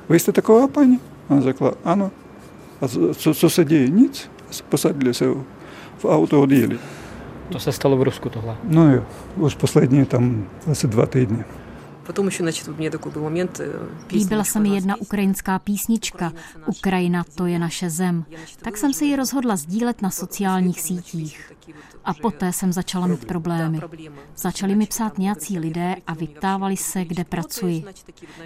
Vy 0.10 0.20
jste 0.20 0.32
taková 0.32 0.68
paní? 0.68 1.00
Ona 1.30 1.42
řekla, 1.42 1.74
ano. 1.86 2.12
A 2.82 2.88
co, 3.14 3.34
co 3.34 3.50
se 3.50 3.66
děje? 3.66 3.90
Nic. 3.90 4.30
Posadili 4.70 5.14
se 5.14 5.26
v 5.98 6.06
auto, 6.06 6.42
odjeli. 6.42 6.80
To 7.50 7.60
se 7.60 7.72
stalo 7.72 7.98
v 7.98 8.04
Rusku 8.04 8.30
tohle? 8.30 8.56
No 8.64 8.94
jo, 8.94 9.04
už 9.36 9.56
poslední 9.56 10.06
tam 10.06 10.46
asi 10.72 10.88
dva 10.88 11.06
týdny. 11.06 11.44
Potom 12.09 12.27
ještě, 12.27 12.43
значит, 12.43 12.69
у 12.69 12.75
меня 12.75 12.91
такой 12.91 13.13
был 13.13 13.23
момент. 13.23 13.61
Líbila 14.13 14.45
se 14.45 14.61
mi 14.61 14.69
jedna 14.69 14.97
ukrajinská 14.97 15.59
písnička 15.59 16.33
Ukrajina, 16.67 17.25
to 17.35 17.47
je 17.47 17.59
naše 17.59 17.91
zem. 17.91 18.25
Tak 18.63 18.77
jsem 18.77 18.93
se 18.93 19.05
ji 19.05 19.17
rozhodla 19.17 19.57
sdílet 19.57 20.03
na 20.03 20.11
sociálních 20.11 20.81
sítích. 20.81 21.53
A 22.05 22.15
poté 22.15 22.53
jsem 22.53 22.73
začala 22.73 23.07
mít 23.07 23.25
problémy. 23.25 23.81
Začali 24.37 24.77
mi 24.77 24.87
psát 24.87 25.19
nějací 25.19 25.59
lidé 25.59 25.97
a 26.07 26.15
vyptávali 26.15 26.77
se, 26.77 27.05
kde 27.05 27.25
pracuji. 27.25 27.85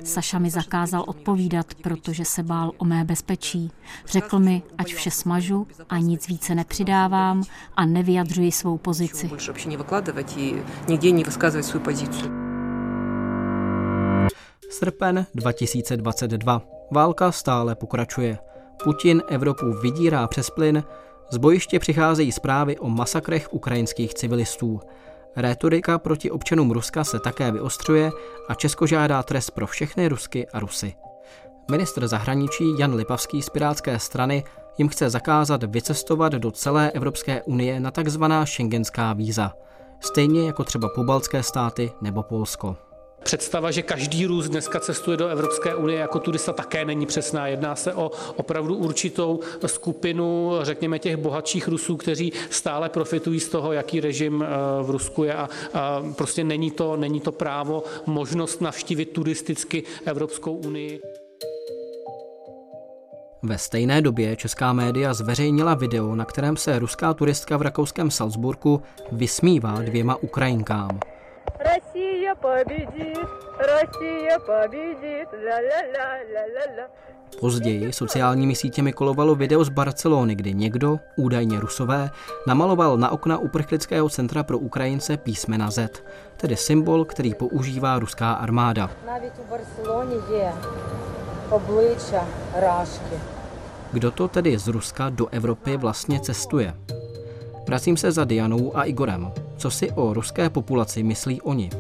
Saša 0.05 0.39
mi 0.39 0.51
zakázal 0.51 1.05
odpovídat, 1.07 1.75
protože 1.75 2.25
se 2.25 2.43
bál 2.43 2.73
o 2.79 2.85
mé 2.85 3.05
bezpečí. 3.05 3.71
Řekl 4.07 4.39
mi, 4.39 4.63
ať 4.79 4.95
vše 4.95 5.11
smažu 5.11 5.67
a 5.89 5.99
nic 5.99 6.29
více 6.29 6.55
nepřidávám 6.55 7.43
a 7.77 7.87
nevyjadřuji 7.87 8.53
svou 8.53 8.79
pozici. 8.79 9.31
Nigде 10.89 11.11
не 11.11 11.25
высказывать 11.25 11.63
свою 11.63 11.85
позицию. 11.85 12.46
Srpen 14.70 15.26
2022. 15.36 16.62
Válka 16.92 17.32
stále 17.32 17.76
pokračuje. 17.76 18.38
Putin 18.84 19.22
Evropu 19.30 19.74
vydírá 19.74 20.28
přes 20.28 20.50
plyn, 20.50 20.84
z 21.32 21.38
bojiště 21.38 21.80
přicházejí 21.80 22.32
zprávy 22.32 22.78
o 22.78 22.90
masakrech 22.90 23.54
ukrajinských 23.54 24.14
civilistů. 24.14 24.80
Rétorika 25.36 26.00
proti 26.00 26.32
občanům 26.32 26.72
Ruska 26.72 27.04
se 27.04 27.20
také 27.20 27.52
vyostřuje 27.52 28.12
a 28.48 28.54
Česko 28.54 28.88
žádá 28.88 29.24
trest 29.24 29.52
pro 29.52 29.68
všechny 29.68 30.08
Rusky 30.08 30.48
a 30.48 30.60
Rusy. 30.60 30.96
Ministr 31.72 32.08
zahraničí 32.08 32.78
Jan 32.78 32.94
Lipavský 32.94 33.42
z 33.42 33.50
Pirátské 33.50 34.00
strany 34.00 34.44
jim 34.78 34.90
chce 34.90 35.10
zakázat 35.10 35.64
vycestovat 35.64 36.34
do 36.34 36.52
celé 36.52 36.92
Evropské 36.92 37.44
unie 37.44 37.80
na 37.80 37.92
takzvaná 37.92 38.46
šengenská 38.46 39.14
víza, 39.14 39.54
stejně 40.00 40.48
jako 40.48 40.64
třeba 40.64 40.90
pobaltské 40.96 41.44
státy 41.44 41.92
nebo 42.02 42.24
Polsko. 42.24 42.87
Představa, 43.24 43.72
že 43.72 43.82
každý 43.82 44.26
Rus 44.26 44.50
dneska 44.50 44.80
cestuje 44.80 45.18
do 45.18 45.28
Evropské 45.28 45.76
unie 45.76 46.00
jako 46.00 46.20
turista, 46.20 46.54
také 46.54 46.86
není 46.86 47.06
přesná. 47.06 47.48
Jedná 47.48 47.76
se 47.76 47.94
o 47.94 48.12
opravdu 48.36 48.76
určitou 48.76 49.40
skupinu, 49.66 50.52
řekněme, 50.62 51.00
těch 51.00 51.18
bohatších 51.18 51.68
Rusů, 51.68 51.98
kteří 51.98 52.34
stále 52.50 52.90
profitují 52.90 53.40
z 53.40 53.50
toho, 53.50 53.74
jaký 53.74 54.00
režim 54.00 54.46
v 54.82 54.90
Rusku 54.90 55.24
je 55.24 55.34
a, 55.34 55.50
a 55.74 56.04
prostě 56.16 56.44
není 56.44 56.72
to, 56.72 56.98
není 56.98 57.20
to 57.20 57.32
právo, 57.32 57.84
možnost 58.06 58.62
navštívit 58.62 59.06
turisticky 59.06 59.84
Evropskou 60.06 60.54
unii. 60.54 61.02
Ve 63.44 63.58
stejné 63.58 64.02
době 64.02 64.36
česká 64.36 64.74
média 64.74 65.14
zveřejnila 65.14 65.74
video, 65.74 66.16
na 66.16 66.26
kterém 66.26 66.58
se 66.58 66.80
ruská 66.80 67.14
turistka 67.14 67.58
v 67.58 67.62
rakouském 67.62 68.12
Salzburgu 68.12 68.82
vysmívá 69.12 69.82
dvěma 69.82 70.16
Ukrajinkám. 70.16 71.00
Россия 72.27 72.35
победит, 72.35 73.29
Россия 73.59 74.39
победит, 74.39 75.29
la 75.33 75.59
la 75.69 75.81
la 75.95 76.07
la 76.35 76.45
la 76.55 76.77
la. 76.77 76.87
Později 77.41 77.93
sociálními 77.93 78.55
sítěmi 78.55 78.93
kolovalo 78.93 79.35
video 79.35 79.65
z 79.65 79.69
Barcelony, 79.69 80.35
kdy 80.35 80.55
někdo, 80.55 80.99
údajně 81.17 81.61
rusové, 81.61 82.11
namaloval 82.47 82.97
na 82.97 83.11
okna 83.11 83.39
uprchlického 83.39 84.09
centra 84.09 84.43
pro 84.43 84.59
Ukrajince 84.59 85.17
písmena 85.17 85.71
Z, 85.71 86.03
tedy 86.37 86.57
symbol, 86.57 87.05
který 87.05 87.35
používá 87.35 87.99
ruská 87.99 88.33
armáda. 88.33 88.91
Навіть 89.07 89.33
у 89.47 89.51
Барселоні 89.51 90.17
є 90.31 90.53
обличчя 91.51 92.25
рашки. 92.55 93.17
Kdo 93.93 94.11
to 94.11 94.29
tedy 94.29 94.59
z 94.59 94.69
Ruska 94.69 95.11
do 95.11 95.27
Evropy 95.27 95.77
vlastně 95.77 96.21
cestuje? 96.21 96.75
Vracím 97.67 97.97
se 97.97 98.13
za 98.13 98.25
Dianou 98.25 98.77
a 98.77 98.85
Igorem. 98.85 99.33
Co 99.57 99.71
si 99.71 99.91
o 99.91 100.15
ruské 100.15 100.51
populaci 100.51 101.03
myslí 101.03 101.41
oni? 101.41 101.71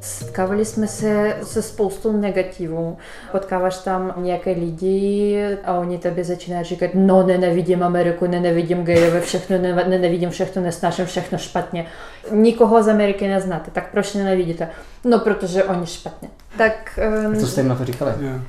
Setkávali 0.00 0.64
jsme 0.64 0.86
se 0.86 1.36
se 1.42 1.62
spoustou 1.62 2.12
negativů. 2.12 2.96
Potkáváš 3.32 3.78
tam 3.78 4.14
nějaké 4.16 4.50
lidi 4.50 5.46
a 5.64 5.74
oni 5.74 5.98
tebe 5.98 6.24
začínají 6.24 6.64
říkat, 6.64 6.90
no 6.94 7.26
nenevidím 7.26 7.82
Ameriku, 7.82 8.26
nenevidím 8.26 8.84
gejové, 8.84 9.20
všechno 9.20 9.58
ne, 9.58 9.84
nenevidím, 9.88 10.30
všechno 10.30 10.62
nesnáším, 10.62 11.06
všechno 11.06 11.38
špatně. 11.38 11.86
Nikoho 12.30 12.82
z 12.82 12.88
Ameriky 12.88 13.28
neznáte, 13.28 13.70
tak 13.70 13.90
proč 13.90 14.14
nenavidíte? 14.14 14.68
No, 15.04 15.18
protože 15.18 15.64
oni 15.64 15.86
špatně. 15.86 16.28
Tak, 16.58 16.98
um, 17.26 17.36
Co 17.36 17.46
jste 17.46 17.60
jim 17.60 17.68
na 17.68 17.74
to 17.74 17.84
říkali? 17.84 18.12
Yeah. 18.20 18.40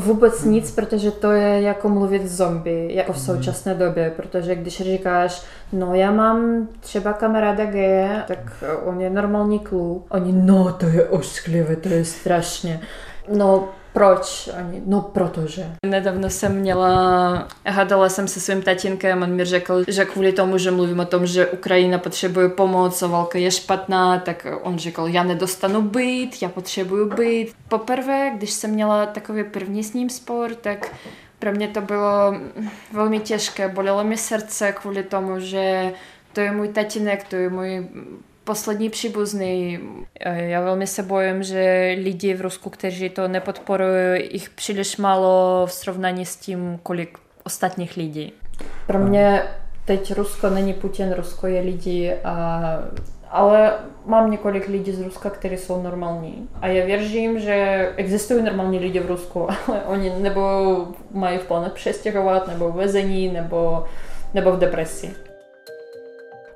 Vůbec 0.00 0.44
nic, 0.44 0.70
protože 0.70 1.10
to 1.10 1.30
je 1.32 1.60
jako 1.60 1.88
mluvit 1.88 2.26
zombie, 2.26 2.94
jako 2.94 3.12
v 3.12 3.20
současné 3.20 3.74
době, 3.74 4.12
protože 4.16 4.54
když 4.54 4.82
říkáš, 4.82 5.42
no 5.72 5.94
já 5.94 6.10
mám 6.10 6.68
třeba 6.80 7.12
kamaráda 7.12 7.64
geje, 7.64 8.22
tak 8.28 8.64
on 8.84 9.00
je 9.00 9.10
normální 9.10 9.58
kluk. 9.58 10.06
Oni, 10.08 10.32
no 10.32 10.72
to 10.72 10.86
je 10.86 11.04
ošklivé, 11.04 11.76
to 11.76 11.88
je 11.88 12.04
strašně. 12.04 12.80
No 13.32 13.68
proč? 13.96 14.48
Ani, 14.58 14.82
no 14.86 15.00
protože. 15.00 15.66
Nedávno 15.86 16.30
jsem 16.30 16.56
měla, 16.56 17.48
hádala 17.66 18.08
jsem 18.08 18.28
se 18.28 18.40
svým 18.40 18.62
tatínkem, 18.62 19.22
on 19.22 19.30
mi 19.30 19.44
řekl, 19.44 19.84
že 19.88 20.04
kvůli 20.04 20.32
tomu, 20.32 20.58
že 20.58 20.70
mluvím 20.70 21.00
o 21.00 21.04
tom, 21.04 21.26
že 21.26 21.46
Ukrajina 21.46 21.98
potřebuje 21.98 22.48
pomoc 22.48 23.02
a 23.02 23.06
válka 23.06 23.38
je 23.38 23.50
špatná, 23.50 24.18
tak 24.18 24.46
on 24.62 24.78
řekl, 24.78 25.06
já 25.06 25.22
nedostanu 25.22 25.82
byt, 25.82 26.42
já 26.42 26.48
potřebuju 26.48 27.14
byt. 27.14 27.52
Poprvé, 27.68 28.32
když 28.36 28.50
jsem 28.50 28.70
měla 28.70 29.06
takový 29.06 29.44
první 29.44 29.84
s 29.84 29.92
ním 29.92 30.10
spor, 30.10 30.54
tak 30.54 30.92
pro 31.38 31.52
mě 31.52 31.68
to 31.68 31.80
bylo 31.80 32.34
velmi 32.92 33.20
těžké, 33.20 33.68
bolelo 33.68 34.04
mi 34.04 34.16
srdce 34.16 34.72
kvůli 34.72 35.02
tomu, 35.02 35.40
že 35.40 35.92
to 36.32 36.40
je 36.40 36.52
můj 36.52 36.68
tatínek, 36.68 37.24
to 37.24 37.36
je 37.36 37.50
můj 37.50 37.88
poslední 38.46 38.90
příbuzný. 38.90 39.78
Já 40.24 40.60
velmi 40.60 40.86
se 40.86 41.02
bojím, 41.02 41.42
že 41.42 41.94
lidi 42.02 42.34
v 42.34 42.40
Rusku, 42.40 42.70
kteří 42.70 43.10
to 43.10 43.28
nepodporují, 43.28 44.28
jich 44.32 44.50
příliš 44.50 44.96
málo 44.96 45.62
v 45.66 45.72
srovnání 45.72 46.26
s 46.26 46.36
tím, 46.36 46.78
kolik 46.82 47.18
ostatních 47.44 47.96
lidí. 47.96 48.32
Pro 48.86 48.98
mě 48.98 49.42
teď 49.84 50.12
Rusko 50.14 50.50
není 50.50 50.74
Putin, 50.74 51.12
Rusko 51.12 51.46
je 51.46 51.60
lidi, 51.60 52.14
a, 52.24 52.60
ale 53.30 53.74
mám 54.06 54.30
několik 54.30 54.68
lidí 54.68 54.92
z 54.92 55.00
Ruska, 55.00 55.30
kteří 55.30 55.56
jsou 55.56 55.82
normální. 55.82 56.48
A 56.60 56.66
já 56.66 56.86
věřím, 56.86 57.40
že 57.40 57.88
existují 57.96 58.42
normální 58.42 58.78
lidi 58.78 59.00
v 59.00 59.06
Rusku, 59.06 59.48
ale 59.68 59.82
oni 59.86 60.12
nebo 60.18 60.40
mají 61.10 61.38
v 61.38 61.44
plánech 61.44 61.72
přestěhovat, 61.72 62.48
nebo 62.48 62.72
vezení, 62.72 63.28
nebo, 63.28 63.84
nebo 64.34 64.52
v 64.52 64.58
depresi. 64.58 65.25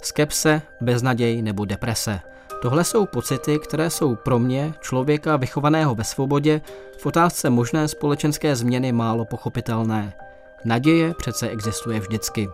Skepse, 0.02 0.62
beznaděj 0.80 1.42
nebo 1.42 1.64
deprese. 1.64 2.20
Tohle 2.62 2.84
jsou 2.84 3.06
pocity, 3.06 3.58
které 3.58 3.90
jsou 3.90 4.16
pro 4.16 4.38
mě, 4.38 4.74
člověka 4.80 5.36
vychovaného 5.36 5.94
ve 5.94 6.04
svobodě, 6.04 6.60
v 6.98 7.06
otázce 7.06 7.50
možné 7.50 7.88
společenské 7.88 8.56
změny 8.56 8.92
málo 8.92 9.24
pochopitelné. 9.24 10.12
Naděje 10.64 11.14
přece 11.14 11.48
existuje 11.48 12.00
vždycky. 12.00 12.48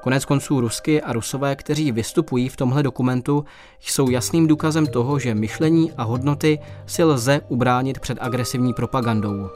Konec 0.00 0.24
konců 0.24 0.60
Rusky 0.60 1.02
a 1.02 1.12
Rusové, 1.12 1.56
kteří 1.56 1.92
vystupují 1.92 2.48
v 2.48 2.56
tomhle 2.56 2.82
dokumentu, 2.82 3.44
jsou 3.80 4.10
jasným 4.10 4.46
důkazem 4.46 4.86
toho, 4.86 5.18
že 5.18 5.34
myšlení 5.34 5.92
a 5.92 6.02
hodnoty 6.02 6.58
si 6.86 7.04
lze 7.04 7.40
ubránit 7.48 8.00
před 8.00 8.18
agresivní 8.20 8.74
propagandou. 8.74 9.50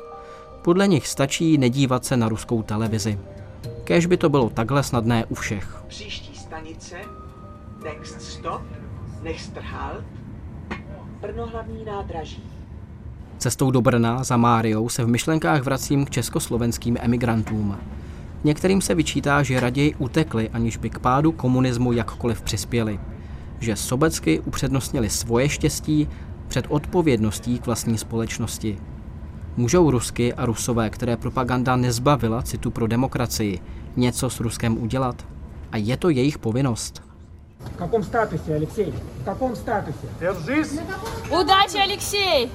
Podle 0.62 0.88
nich 0.88 1.08
stačí 1.08 1.58
nedívat 1.58 2.04
se 2.04 2.16
na 2.16 2.28
ruskou 2.28 2.62
televizi. 2.62 3.18
Kéž 3.84 4.06
by 4.06 4.16
to 4.16 4.28
bylo 4.28 4.50
takhle 4.50 4.82
snadné 4.82 5.24
u 5.24 5.34
všech. 5.34 5.82
Příští 5.88 6.34
stanice 6.34 6.96
Text 7.82 8.20
stop, 8.20 8.62
next 9.22 9.56
halt, 9.56 10.04
Brno 11.20 11.46
hlavní 11.46 11.84
nádraží. 11.84 12.42
Cestou 13.38 13.70
do 13.70 13.80
Brna 13.80 14.24
za 14.24 14.36
Máriou 14.36 14.88
se 14.88 15.04
v 15.04 15.08
myšlenkách 15.08 15.62
vracím 15.62 16.04
k 16.04 16.10
československým 16.10 16.96
emigrantům. 17.00 17.78
Některým 18.44 18.80
se 18.80 18.94
vyčítá, 18.94 19.42
že 19.42 19.60
raději 19.60 19.94
utekli, 19.94 20.48
aniž 20.48 20.76
by 20.76 20.90
k 20.90 20.98
pádu 20.98 21.32
komunismu 21.32 21.92
jakkoliv 21.92 22.42
přispěli. 22.42 23.00
Že 23.60 23.76
sobecky 23.76 24.40
upřednostnili 24.40 25.10
svoje 25.10 25.48
štěstí 25.48 26.08
před 26.48 26.66
odpovědností 26.68 27.58
k 27.58 27.66
vlastní 27.66 27.98
společnosti. 27.98 28.78
Můžou 29.56 29.90
Rusky 29.90 30.34
a 30.34 30.46
Rusové, 30.46 30.90
které 30.90 31.16
propaganda 31.16 31.76
nezbavila 31.76 32.42
citu 32.42 32.70
pro 32.70 32.86
demokracii, 32.86 33.60
něco 33.96 34.30
s 34.30 34.40
Ruskem 34.40 34.82
udělat? 34.82 35.26
A 35.72 35.76
je 35.76 35.96
to 35.96 36.08
jejich 36.08 36.38
povinnost. 36.38 37.09
В 37.79 37.79
каком 37.79 38.03
статусе, 38.03 38.55
Алексей? 38.55 38.93
В 39.21 39.25
каком 39.25 39.55
статусе? 39.55 40.07
Держись! 40.19 40.79
Удачи, 41.31 41.77
Алексей! 41.77 42.51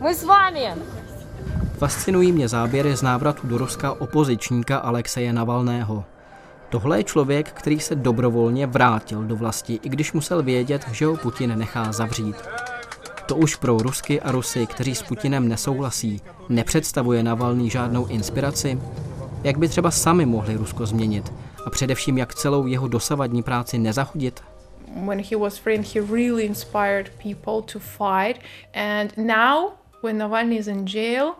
Мы 0.00 0.14
с 0.14 0.24
вами! 0.24 0.74
Fascinují 1.78 2.32
mě 2.32 2.48
záběry 2.48 2.96
z 2.96 3.02
návratu 3.02 3.46
do 3.46 3.58
Ruska 3.58 3.92
opozičníka 3.92 4.78
Alexeje 4.78 5.32
Navalného. 5.32 6.04
Tohle 6.68 6.98
je 6.98 7.04
člověk, 7.04 7.52
který 7.52 7.80
se 7.80 7.94
dobrovolně 7.94 8.66
vrátil 8.66 9.24
do 9.24 9.36
vlasti, 9.36 9.80
i 9.82 9.88
když 9.88 10.12
musel 10.12 10.42
vědět, 10.42 10.86
že 10.92 11.06
ho 11.06 11.16
Putin 11.16 11.58
nechá 11.58 11.92
zavřít. 11.92 12.36
To 13.26 13.36
už 13.36 13.56
pro 13.56 13.78
Rusky 13.78 14.20
a 14.20 14.32
Rusy, 14.32 14.66
kteří 14.66 14.94
s 14.94 15.02
Putinem 15.02 15.48
nesouhlasí, 15.48 16.20
nepředstavuje 16.48 17.22
Navalný 17.22 17.70
žádnou 17.70 18.06
inspiraci? 18.06 18.80
Jak 19.42 19.58
by 19.58 19.68
třeba 19.68 19.90
sami 19.90 20.26
mohli 20.26 20.56
Rusko 20.56 20.86
změnit, 20.86 21.32
A 21.65 21.69
především 21.69 22.17
jak 22.17 22.35
celou 22.35 22.67
jeho 22.67 22.87
dosavadní 22.87 23.43
práci 23.43 23.77
nezahodit? 23.77 24.43
When 24.95 25.23
he 25.31 25.37
was 25.37 25.57
free, 25.57 25.77
he 25.77 26.01
really 26.01 26.43
inspired 26.43 27.11
people 27.23 27.61
to 27.73 27.79
fight. 27.79 28.41
And 28.73 29.17
now, 29.17 29.71
when 30.03 30.17
Navalny 30.17 30.55
is 30.55 30.67
in 30.67 30.85
jail, 30.87 31.33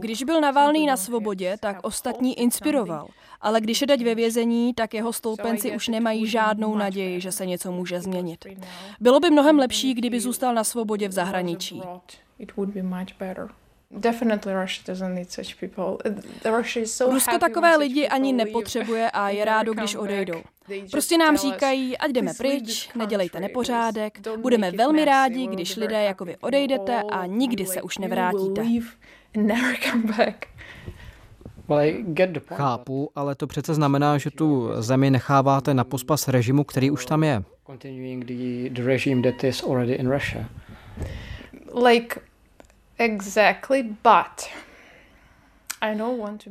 když 0.00 0.22
byl 0.22 0.40
Navalný 0.40 0.86
na 0.86 0.96
svobodě, 0.96 1.56
tak 1.60 1.78
ostatní 1.82 2.38
inspiroval. 2.38 3.08
Ale 3.40 3.60
když 3.60 3.80
je 3.80 3.86
dať 3.86 4.02
ve 4.02 4.14
vězení, 4.14 4.74
tak 4.74 4.94
jeho 4.94 5.12
stoupenci 5.12 5.76
už 5.76 5.88
nemají 5.88 6.26
žádnou 6.26 6.74
naději, 6.76 7.20
že 7.20 7.32
se 7.32 7.46
něco 7.46 7.72
může 7.72 8.00
změnit. 8.00 8.46
Bylo 9.00 9.20
by 9.20 9.30
mnohem 9.30 9.58
lepší, 9.58 9.94
kdyby 9.94 10.20
zůstal 10.20 10.54
na 10.54 10.64
svobodě 10.64 11.08
v 11.08 11.12
zahraničí. 11.12 11.82
Rusko 17.12 17.38
takové 17.38 17.76
lidi 17.76 18.08
ani 18.08 18.32
nepotřebuje 18.32 19.10
a 19.12 19.28
je 19.28 19.44
rádo, 19.44 19.74
když 19.74 19.94
odejdou. 19.94 20.42
Prostě 20.90 21.18
nám 21.18 21.36
říkají, 21.36 21.98
ať 21.98 22.10
jdeme 22.10 22.32
pryč, 22.38 22.88
nedělejte 22.94 23.40
nepořádek, 23.40 24.18
budeme 24.36 24.70
velmi 24.70 25.04
rádi, 25.04 25.46
když 25.46 25.76
lidé 25.76 26.02
jako 26.02 26.24
vy 26.24 26.36
odejdete 26.36 27.02
a 27.02 27.26
nikdy 27.26 27.66
se 27.66 27.82
už 27.82 27.98
nevrátíte. 27.98 28.62
Chápu, 32.56 33.10
ale 33.14 33.34
to 33.34 33.46
přece 33.46 33.74
znamená, 33.74 34.18
že 34.18 34.30
tu 34.30 34.68
zemi 34.78 35.10
necháváte 35.10 35.74
na 35.74 35.84
pospas 35.84 36.28
režimu, 36.28 36.64
který 36.64 36.90
už 36.90 37.06
tam 37.06 37.24
je. 37.24 37.42
Like 41.88 42.20
Exactly, 43.00 43.82
but 43.82 44.48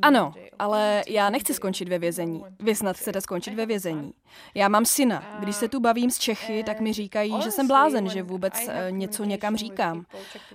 ano, 0.02 0.34
ale 0.60 1.04
já 1.08 1.30
nechci 1.30 1.54
skončit 1.54 1.90
ve 1.90 2.00
vězení. 2.00 2.44
Vy 2.60 2.76
snad 2.76 2.98
chcete 2.98 3.22
skončit 3.22 3.54
ve 3.54 3.66
vězení. 3.66 4.14
Já 4.56 4.68
mám 4.68 4.86
syna. 4.86 5.38
Když 5.40 5.56
se 5.56 5.68
tu 5.68 5.80
bavím 5.80 6.12
s 6.12 6.18
Čechy, 6.18 6.64
tak 6.64 6.80
mi 6.80 6.94
říkají, 6.94 7.42
že 7.42 7.52
jsem 7.52 7.68
blázen, 7.68 8.10
že 8.10 8.24
vůbec 8.24 8.54
eh, 8.68 8.88
něco 8.92 9.24
někam 9.24 9.56
říkám. 9.56 10.06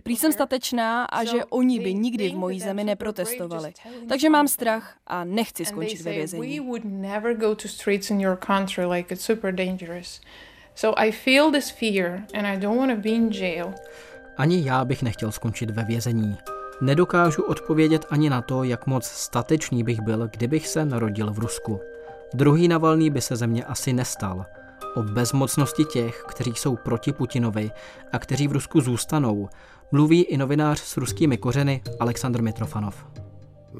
Prý 0.02 0.16
jsem 0.16 0.33
statečná 0.33 1.04
a 1.04 1.24
že 1.24 1.44
oni 1.44 1.80
by 1.80 1.94
nikdy 1.94 2.28
v 2.30 2.35
mojí 2.35 2.61
zemi 2.61 2.85
neprotestovali. 2.85 3.72
Takže 4.09 4.30
mám 4.30 4.48
strach 4.48 4.96
a 5.07 5.24
nechci 5.24 5.64
skončit 5.64 6.00
ve 6.00 6.12
vězení. 6.12 6.61
So 10.74 11.00
I 11.00 11.12
feel 11.12 11.50
this 11.52 11.70
fear 11.70 12.24
and 12.35 12.46
I 12.46 12.57
don't 12.57 12.78
want 12.78 12.90
to 12.90 12.96
be 12.96 13.09
in 13.11 13.30
jail. 13.33 13.74
Ani 14.37 14.64
já 14.64 14.85
bych 14.85 15.03
nechtěl 15.03 15.33
skončit 15.33 15.70
ve 15.70 15.85
vězení. 15.85 16.38
Nedokážu 16.81 17.42
odpovědět 17.42 18.07
ani 18.11 18.31
na 18.31 18.42
to, 18.42 18.64
jak 18.64 18.87
moc 18.87 19.05
statečný 19.05 19.85
bych 19.85 20.01
byl, 20.01 20.29
kdybych 20.29 20.68
se 20.68 20.85
narodil 20.85 21.33
v 21.33 21.38
Rusku. 21.38 21.81
Druhý 22.35 22.68
Navalný 22.68 23.11
by 23.11 23.20
se 23.20 23.37
ze 23.37 23.47
mě 23.47 23.64
asi 23.64 23.92
nestal. 23.92 24.44
O 24.94 25.03
bezmocnosti 25.03 25.85
těch, 25.85 26.25
kteří 26.29 26.53
jsou 26.55 26.77
proti 26.77 27.12
Putinovi 27.12 27.70
a 28.12 28.18
kteří 28.18 28.49
v 28.49 28.53
Rusku 28.53 28.81
zůstanou, 28.81 29.49
mluví 29.92 30.23
i 30.23 30.37
novinář 30.37 30.79
s 30.81 30.97
ruskými 30.97 31.38
kořeny 31.38 31.83
Aleksandr 32.01 32.42
Mitrofanov. 32.42 33.07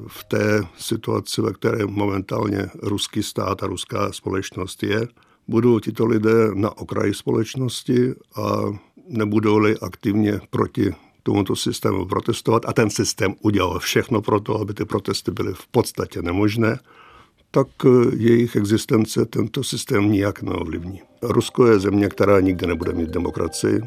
V 0.07 0.23
té 0.23 0.61
situaci, 0.77 1.41
ve 1.41 1.53
které 1.53 1.85
momentálně 1.85 2.69
ruský 2.83 3.23
stát 3.23 3.63
a 3.63 3.67
ruská 3.67 4.11
společnost 4.11 4.83
je, 4.83 5.07
budou 5.47 5.79
tito 5.79 6.05
lidé 6.05 6.51
na 6.53 6.77
okraji 6.77 7.13
společnosti 7.13 8.13
a 8.35 8.61
nebudou-li 9.07 9.75
aktivně 9.81 10.39
proti 10.49 10.93
tomuto 11.23 11.55
systému 11.55 12.05
protestovat 12.05 12.63
a 12.65 12.73
ten 12.73 12.89
systém 12.89 13.35
udělal 13.41 13.79
všechno 13.79 14.21
pro 14.21 14.39
to, 14.39 14.59
aby 14.59 14.73
ty 14.73 14.85
protesty 14.85 15.31
byly 15.31 15.53
v 15.53 15.67
podstatě 15.67 16.21
nemožné, 16.21 16.79
tak 17.51 17.67
eh, 17.85 17.89
jejich 18.15 18.55
existence 18.55 19.25
tento 19.25 19.63
systém 19.63 20.11
nijak 20.11 20.41
neovlivní. 20.41 21.01
Rusko 21.21 21.67
je 21.67 21.79
země, 21.79 22.09
která 22.09 22.39
nikdy 22.39 22.67
nebude 22.67 22.93
mít 22.93 23.09
demokracii. 23.09 23.81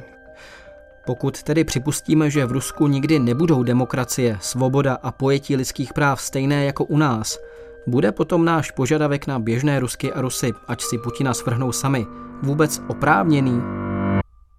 Pokud 1.06 1.42
tedy 1.42 1.64
připustíme, 1.64 2.30
že 2.30 2.46
v 2.46 2.52
Rusku 2.52 2.86
nikdy 2.86 3.18
nebudou 3.18 3.62
demokracie, 3.62 4.38
svoboda 4.40 4.94
a 4.94 5.12
pojetí 5.12 5.56
lidských 5.56 5.92
práv 5.92 6.20
stejné 6.20 6.64
jako 6.64 6.84
u 6.84 6.98
nás, 6.98 7.38
bude 7.88 8.12
potom 8.12 8.45
náš 8.45 8.71
požadavek 8.71 9.27
na 9.27 9.39
běžné 9.39 9.79
Rusky 9.79 10.12
a 10.12 10.21
Rusy, 10.21 10.51
ať 10.67 10.81
si 10.81 10.97
Putina 10.97 11.33
svrhnou 11.33 11.71
sami, 11.71 12.05
vůbec 12.41 12.81
oprávněný? 12.88 13.62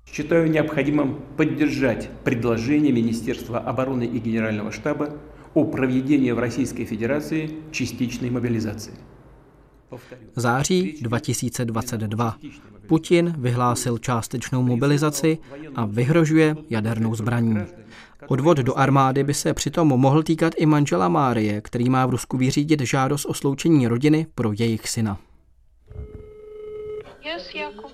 Считаю 0.07 0.51
необходимым 0.51 1.17
поддержать 1.37 2.09
предложение 2.25 2.93
Министерства 2.93 3.59
обороны 3.59 4.05
и 4.05 4.19
Генерального 4.21 4.71
штаба 4.71 5.09
о 5.55 5.65
проведении 5.65 6.33
в 6.33 6.39
Российской 6.39 6.85
Федерации 6.85 7.51
частичной 7.73 8.31
мобилизации. 8.31 8.95
Září 10.37 10.99
2022. 11.03 12.37
Putin 12.87 13.35
vyhlásil 13.39 13.99
částečnou 13.99 14.63
mobilizaci 14.63 15.39
a 15.75 15.87
vyhrožuje 15.87 16.57
jadernou 16.71 17.15
zbraní. 17.15 17.57
Odvod 18.28 18.58
do 18.58 18.78
armády 18.78 19.24
by 19.24 19.34
se 19.34 19.54
přitom 19.54 19.88
mohl 19.88 20.24
týkat 20.24 20.54
i 20.58 20.66
manžela 20.66 21.08
Márie, 21.08 21.62
který 21.62 21.90
má 21.90 22.06
v 22.06 22.10
Rusku 22.10 22.38
vyřídit 22.38 22.82
žádost 22.82 23.26
o 23.26 23.34
sloučení 23.34 23.88
rodiny 23.88 24.28
pro 24.36 24.52
jejich 24.60 24.90
syna. 24.90 25.18
Yes, 27.26 27.56
Jakub. 27.56 27.92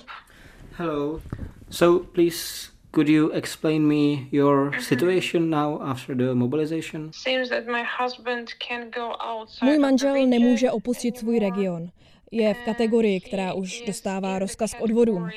Hello. 0.71 1.21
So 1.69 2.07
please 2.13 2.71
could 2.95 3.09
you 3.09 3.29
explain 3.29 3.87
me 3.87 4.27
your 4.31 4.71
situation 4.79 5.49
now 5.49 5.81
after 5.81 6.15
the 6.15 6.33
mobilization? 6.33 7.11
Seems 7.13 7.49
that 7.49 7.65
my 7.65 7.83
husband 7.99 8.47
can 8.67 8.91
go 8.95 9.11
outside. 9.31 9.65
Můj 9.65 9.79
manžel 9.79 10.27
nemůže 10.27 10.71
opustit 10.71 11.17
svůj 11.17 11.39
region. 11.39 11.89
Je 12.31 12.53
v 12.53 12.57
kategorii, 12.65 13.21
která 13.21 13.53
už 13.53 13.83
dostává 13.87 14.39
rozkaz 14.39 14.73
k 14.73 14.81
odvodům. 14.81 15.29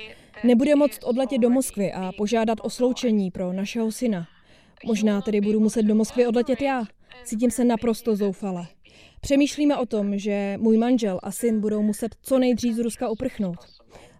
Nebude 0.44 0.76
moct 0.76 1.04
odletět 1.04 1.40
do 1.40 1.50
Moskvy 1.50 1.92
a 1.92 2.12
požádat 2.16 2.58
o 2.62 2.70
sloučení 2.70 3.30
pro 3.30 3.52
našeho 3.52 3.92
syna. 3.92 4.26
Možná 4.86 5.20
tedy 5.20 5.40
budu 5.40 5.60
muset 5.60 5.82
do 5.82 5.94
Moskvy 5.94 6.26
odletět 6.26 6.60
já. 6.60 6.84
Cítím 7.24 7.50
se 7.50 7.64
naprosto 7.64 8.16
zoufale. 8.16 8.66
Přemýšlíme 9.20 9.76
o 9.76 9.86
tom, 9.86 10.18
že 10.18 10.56
můj 10.60 10.78
manžel 10.78 11.20
a 11.22 11.30
syn 11.30 11.60
budou 11.60 11.82
muset 11.82 12.16
co 12.22 12.38
nejdřív 12.38 12.74
z 12.74 12.78
Ruska 12.78 13.08
uprchnout. 13.08 13.56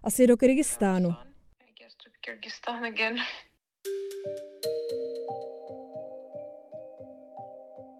Asi 0.03 0.27
do 0.27 0.37
Kyrgyzstánu. 0.37 1.13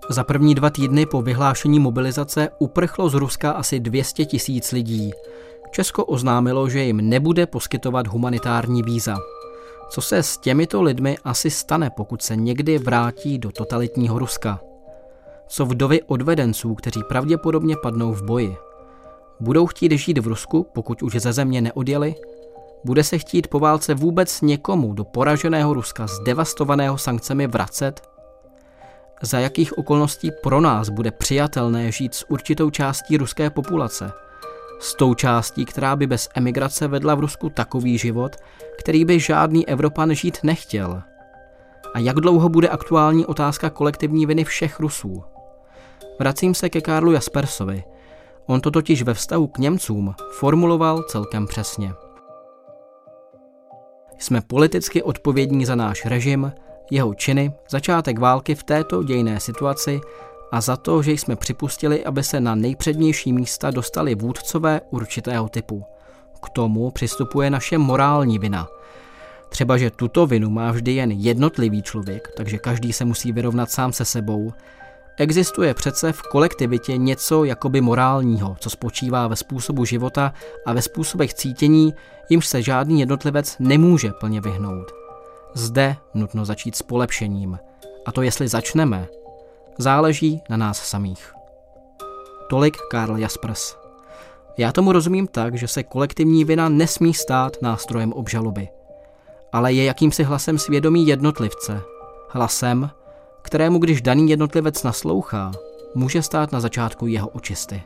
Za 0.09 0.23
první 0.23 0.55
dva 0.55 0.69
týdny 0.69 1.05
po 1.05 1.21
vyhlášení 1.21 1.79
mobilizace 1.79 2.49
uprchlo 2.59 3.09
z 3.09 3.13
Ruska 3.13 3.51
asi 3.51 3.79
200 3.79 4.25
tisíc 4.25 4.71
lidí. 4.71 5.11
Česko 5.71 6.05
oznámilo, 6.05 6.69
že 6.69 6.83
jim 6.83 7.09
nebude 7.09 7.45
poskytovat 7.45 8.07
humanitární 8.07 8.83
víza. 8.83 9.17
Co 9.89 10.01
se 10.01 10.23
s 10.23 10.37
těmito 10.37 10.81
lidmi 10.81 11.17
asi 11.23 11.51
stane, 11.51 11.89
pokud 11.89 12.21
se 12.21 12.35
někdy 12.35 12.77
vrátí 12.77 13.37
do 13.37 13.51
totalitního 13.51 14.19
Ruska? 14.19 14.59
Co 15.47 15.65
vdovy 15.65 16.01
odvedenců, 16.03 16.75
kteří 16.75 17.03
pravděpodobně 17.03 17.75
padnou 17.83 18.13
v 18.13 18.23
boji? 18.23 18.57
Budou 19.39 19.67
chtít 19.67 19.91
žít 19.91 20.17
v 20.17 20.27
Rusku, 20.27 20.67
pokud 20.73 21.03
už 21.03 21.15
ze 21.15 21.33
země 21.33 21.61
neodjeli? 21.61 22.15
Bude 22.83 23.03
se 23.03 23.17
chtít 23.17 23.47
po 23.47 23.59
válce 23.59 23.93
vůbec 23.93 24.41
někomu 24.41 24.93
do 24.93 25.03
poraženého 25.03 25.73
Ruska 25.73 26.07
zdevastovaného 26.07 26.97
sankcemi 26.97 27.47
vracet? 27.47 28.01
Za 29.21 29.39
jakých 29.39 29.77
okolností 29.77 30.31
pro 30.43 30.61
nás 30.61 30.89
bude 30.89 31.11
přijatelné 31.11 31.91
žít 31.91 32.15
s 32.15 32.29
určitou 32.29 32.69
částí 32.69 33.17
ruské 33.17 33.49
populace? 33.49 34.11
S 34.79 34.95
tou 34.95 35.13
částí, 35.13 35.65
která 35.65 35.95
by 35.95 36.07
bez 36.07 36.29
emigrace 36.35 36.87
vedla 36.87 37.15
v 37.15 37.19
Rusku 37.19 37.49
takový 37.49 37.97
život, 37.97 38.35
který 38.79 39.05
by 39.05 39.19
žádný 39.19 39.67
Evropan 39.67 40.13
žít 40.13 40.37
nechtěl? 40.43 41.01
A 41.93 41.99
jak 41.99 42.15
dlouho 42.15 42.49
bude 42.49 42.69
aktuální 42.69 43.25
otázka 43.25 43.69
kolektivní 43.69 44.25
viny 44.25 44.43
všech 44.43 44.79
Rusů? 44.79 45.23
Vracím 46.19 46.53
se 46.55 46.69
ke 46.69 46.81
Karlu 46.81 47.11
Jaspersovi. 47.11 47.83
On 48.45 48.61
to 48.61 48.71
totiž 48.71 49.01
ve 49.01 49.13
vztahu 49.13 49.47
k 49.47 49.57
Němcům 49.57 50.15
formuloval 50.31 51.03
celkem 51.03 51.47
přesně. 51.47 51.93
Jsme 54.17 54.41
politicky 54.41 55.03
odpovědní 55.03 55.65
za 55.65 55.75
náš 55.75 56.05
režim, 56.05 56.51
jeho 56.91 57.13
činy, 57.13 57.53
začátek 57.69 58.19
války 58.19 58.55
v 58.55 58.63
této 58.63 59.03
dějné 59.03 59.39
situaci 59.39 60.01
a 60.51 60.61
za 60.61 60.77
to, 60.77 61.01
že 61.01 61.11
jsme 61.11 61.35
připustili, 61.35 62.05
aby 62.05 62.23
se 62.23 62.39
na 62.39 62.55
nejpřednější 62.55 63.33
místa 63.33 63.71
dostali 63.71 64.15
vůdcové 64.15 64.81
určitého 64.89 65.49
typu. 65.49 65.83
K 66.43 66.49
tomu 66.49 66.91
přistupuje 66.91 67.49
naše 67.49 67.77
morální 67.77 68.39
vina. 68.39 68.67
Třeba, 69.49 69.77
že 69.77 69.91
tuto 69.91 70.27
vinu 70.27 70.49
má 70.49 70.71
vždy 70.71 70.91
jen 70.91 71.11
jednotlivý 71.11 71.81
člověk, 71.81 72.31
takže 72.37 72.57
každý 72.57 72.93
se 72.93 73.05
musí 73.05 73.31
vyrovnat 73.31 73.71
sám 73.71 73.93
se 73.93 74.05
sebou, 74.05 74.51
Existuje 75.19 75.73
přece 75.73 76.13
v 76.13 76.21
kolektivitě 76.21 76.97
něco 76.97 77.43
jakoby 77.43 77.81
morálního, 77.81 78.55
co 78.59 78.69
spočívá 78.69 79.27
ve 79.27 79.35
způsobu 79.35 79.85
života 79.85 80.33
a 80.65 80.73
ve 80.73 80.81
způsobech 80.81 81.33
cítění, 81.33 81.93
jimž 82.29 82.47
se 82.47 82.61
žádný 82.61 82.99
jednotlivec 82.99 83.55
nemůže 83.59 84.11
plně 84.11 84.41
vyhnout. 84.41 84.91
Zde 85.53 85.95
nutno 86.13 86.45
začít 86.45 86.75
s 86.75 86.81
polepšením. 86.81 87.59
A 88.05 88.11
to 88.11 88.21
jestli 88.21 88.47
začneme, 88.47 89.07
záleží 89.79 90.41
na 90.49 90.57
nás 90.57 90.77
samých. 90.77 91.33
Tolik 92.49 92.77
Karl 92.91 93.17
Jaspers. 93.17 93.77
Já 94.57 94.71
tomu 94.71 94.91
rozumím 94.91 95.27
tak, 95.27 95.57
že 95.57 95.67
se 95.67 95.83
kolektivní 95.83 96.45
vina 96.45 96.69
nesmí 96.69 97.13
stát 97.13 97.53
nástrojem 97.61 98.13
obžaloby, 98.13 98.67
ale 99.51 99.73
je 99.73 99.83
jakýmsi 99.83 100.23
hlasem 100.23 100.57
svědomí 100.57 101.07
jednotlivce, 101.07 101.81
hlasem, 102.29 102.89
kterému 103.41 103.79
když 103.79 104.01
daný 104.01 104.29
jednotlivec 104.29 104.83
naslouchá, 104.83 105.51
může 105.95 106.21
stát 106.21 106.51
na 106.51 106.59
začátku 106.59 107.07
jeho 107.07 107.27
očisty. 107.27 107.83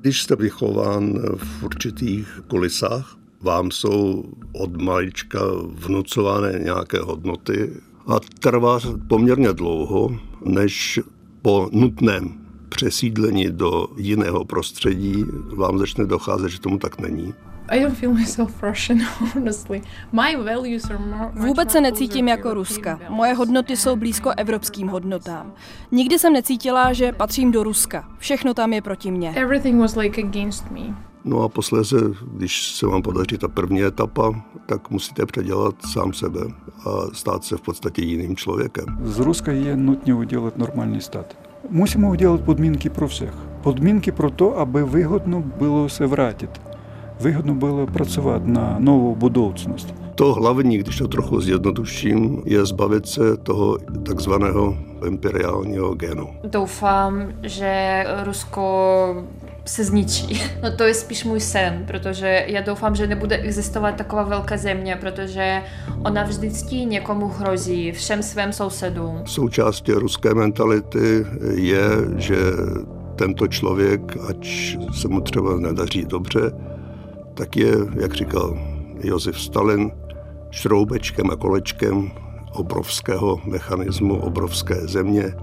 Když 0.00 0.22
jste 0.22 0.36
vychován 0.36 1.18
v 1.36 1.62
určitých 1.62 2.40
kulisách, 2.46 3.21
vám 3.42 3.70
jsou 3.70 4.24
od 4.52 4.82
malička 4.82 5.38
vnucovány 5.64 6.64
nějaké 6.64 6.98
hodnoty 6.98 7.72
a 8.06 8.20
trvá 8.38 8.78
poměrně 9.08 9.52
dlouho, 9.52 10.10
než 10.44 11.00
po 11.42 11.68
nutném 11.72 12.34
přesídlení 12.68 13.50
do 13.50 13.86
jiného 13.96 14.44
prostředí 14.44 15.24
vám 15.56 15.78
začne 15.78 16.06
docházet, 16.06 16.48
že 16.48 16.60
tomu 16.60 16.78
tak 16.78 17.00
není. 17.00 17.34
Vůbec 21.34 21.70
se 21.70 21.80
necítím 21.80 22.28
jako 22.28 22.54
Ruska. 22.54 23.00
Moje 23.08 23.34
hodnoty 23.34 23.76
jsou 23.76 23.96
blízko 23.96 24.30
evropským 24.36 24.88
hodnotám. 24.88 25.52
Nikdy 25.90 26.18
jsem 26.18 26.32
necítila, 26.32 26.92
že 26.92 27.12
patřím 27.12 27.50
do 27.52 27.62
Ruska. 27.62 28.08
Všechno 28.18 28.54
tam 28.54 28.72
je 28.72 28.82
proti 28.82 29.10
mně. 29.10 29.32
No 31.24 31.42
a 31.42 31.48
posléze, 31.48 31.96
když 32.32 32.72
se 32.72 32.86
vám 32.86 33.02
podaří 33.02 33.38
ta 33.38 33.48
první 33.48 33.82
etapa, 33.82 34.44
tak 34.66 34.90
musíte 34.90 35.26
předělat 35.26 35.74
sám 35.92 36.12
sebe 36.12 36.40
a 36.86 36.90
stát 37.12 37.44
se 37.44 37.56
v 37.56 37.60
podstatě 37.60 38.02
jiným 38.02 38.36
člověkem. 38.36 38.98
Z 39.02 39.18
Ruska 39.18 39.52
je 39.52 39.76
nutně 39.76 40.14
udělat 40.14 40.58
normální 40.58 41.00
stát. 41.00 41.38
Musíme 41.70 42.08
udělat 42.08 42.40
podmínky 42.40 42.90
pro 42.90 43.08
všech. 43.08 43.34
Podmínky 43.62 44.12
pro 44.12 44.30
to, 44.30 44.58
aby 44.58 44.82
vyhodno 44.82 45.40
було 45.40 45.88
se 45.88 46.06
vrátit 46.06 46.60
вигідно 47.22 47.54
було 47.54 47.86
працювати 47.86 48.48
на 48.48 48.78
нову 48.78 49.14
budoucnost. 49.14 49.94
To 50.14 50.34
hlavní, 50.34 50.78
když 50.78 50.98
to 50.98 51.08
trochu 51.08 51.40
zjednoduším, 51.40 52.42
je 52.44 52.66
zbavit 52.66 53.06
se 53.06 53.36
toho 53.36 53.78
takzvaného 54.06 54.78
imperiálního 55.06 55.94
genu. 55.94 56.28
Doufám, 56.44 57.32
že 57.42 58.04
Rusko 58.24 59.26
se 59.64 59.84
zničí. 59.84 60.42
No 60.62 60.76
to 60.76 60.84
je 60.84 60.94
spíš 60.94 61.24
můj 61.24 61.40
sen, 61.40 61.84
protože 61.86 62.44
já 62.48 62.60
doufám, 62.60 62.94
že 62.94 63.06
nebude 63.06 63.36
existovat 63.36 63.96
taková 63.96 64.22
velká 64.22 64.56
země, 64.56 64.98
protože 65.00 65.62
ona 66.04 66.22
vždycky 66.22 66.76
někomu 66.76 67.28
hrozí, 67.28 67.92
všem 67.92 68.22
svým 68.22 68.52
sousedům. 68.52 69.22
Součástí 69.24 69.92
ruské 69.92 70.34
mentality 70.34 71.26
je, 71.54 71.82
že 72.16 72.36
tento 73.16 73.48
člověk, 73.48 74.00
ať 74.28 74.76
se 75.00 75.08
mu 75.08 75.20
třeba 75.20 75.56
nedaří 75.56 76.04
dobře, 76.04 76.40
tak 77.34 77.56
je, 77.56 77.72
jak 78.00 78.14
říkal 78.14 78.58
Josef 79.04 79.40
Stalin, 79.40 79.90
šroubečkem 80.52 81.30
a 81.30 81.36
kolečkem 81.36 82.10
obrovského 82.52 83.40
mechanismu, 83.44 84.16
obrovské 84.16 84.74
země, 84.74 85.34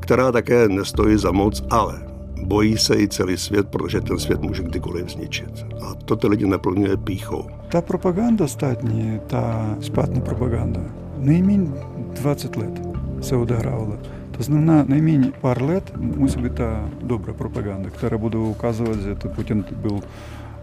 která 0.00 0.32
také 0.32 0.68
nestojí 0.68 1.18
za 1.18 1.32
moc, 1.32 1.62
ale 1.70 2.08
Bojí 2.42 2.78
se 2.78 2.94
i 3.00 3.08
celý 3.08 3.36
svět, 3.36 3.68
protože 3.68 4.00
ten 4.00 4.18
svět 4.18 4.42
může 4.42 4.62
kdykoliv 4.62 5.08
zničit. 5.08 5.66
A 5.82 5.94
to 5.94 6.16
ty 6.16 6.26
lidi 6.28 6.46
naplňuje 6.46 6.96
píchou. 6.96 7.46
Ta 7.68 7.80
propaganda 7.80 8.46
státní, 8.48 9.20
ta 9.26 9.76
špatná 9.80 10.20
propaganda, 10.20 10.80
nejméně 11.18 11.70
20 12.12 12.56
let 12.56 12.82
se 13.20 13.36
odehrávala. 13.36 13.96
To 14.30 14.42
znamená, 14.42 14.84
nejméně 14.88 15.32
pár 15.40 15.62
let 15.62 15.92
musí 15.96 16.40
být 16.40 16.54
ta 16.54 16.88
dobrá 17.02 17.32
propaganda, 17.32 17.90
která 17.90 18.18
bude 18.18 18.38
ukazovat, 18.38 19.00
že 19.00 19.14
to 19.14 19.28
Putin 19.28 19.64
byl 19.76 20.00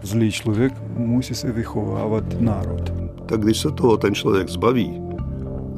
zlý 0.06 0.32
člověk, 0.32 0.72
musí 0.96 1.34
se 1.34 1.52
vychovávat 1.52 2.40
národ. 2.40 2.92
Tak 3.26 3.40
když 3.40 3.58
se 3.58 3.70
toho 3.70 3.96
ten 3.96 4.14
člověk 4.14 4.48
zbaví, 4.48 5.02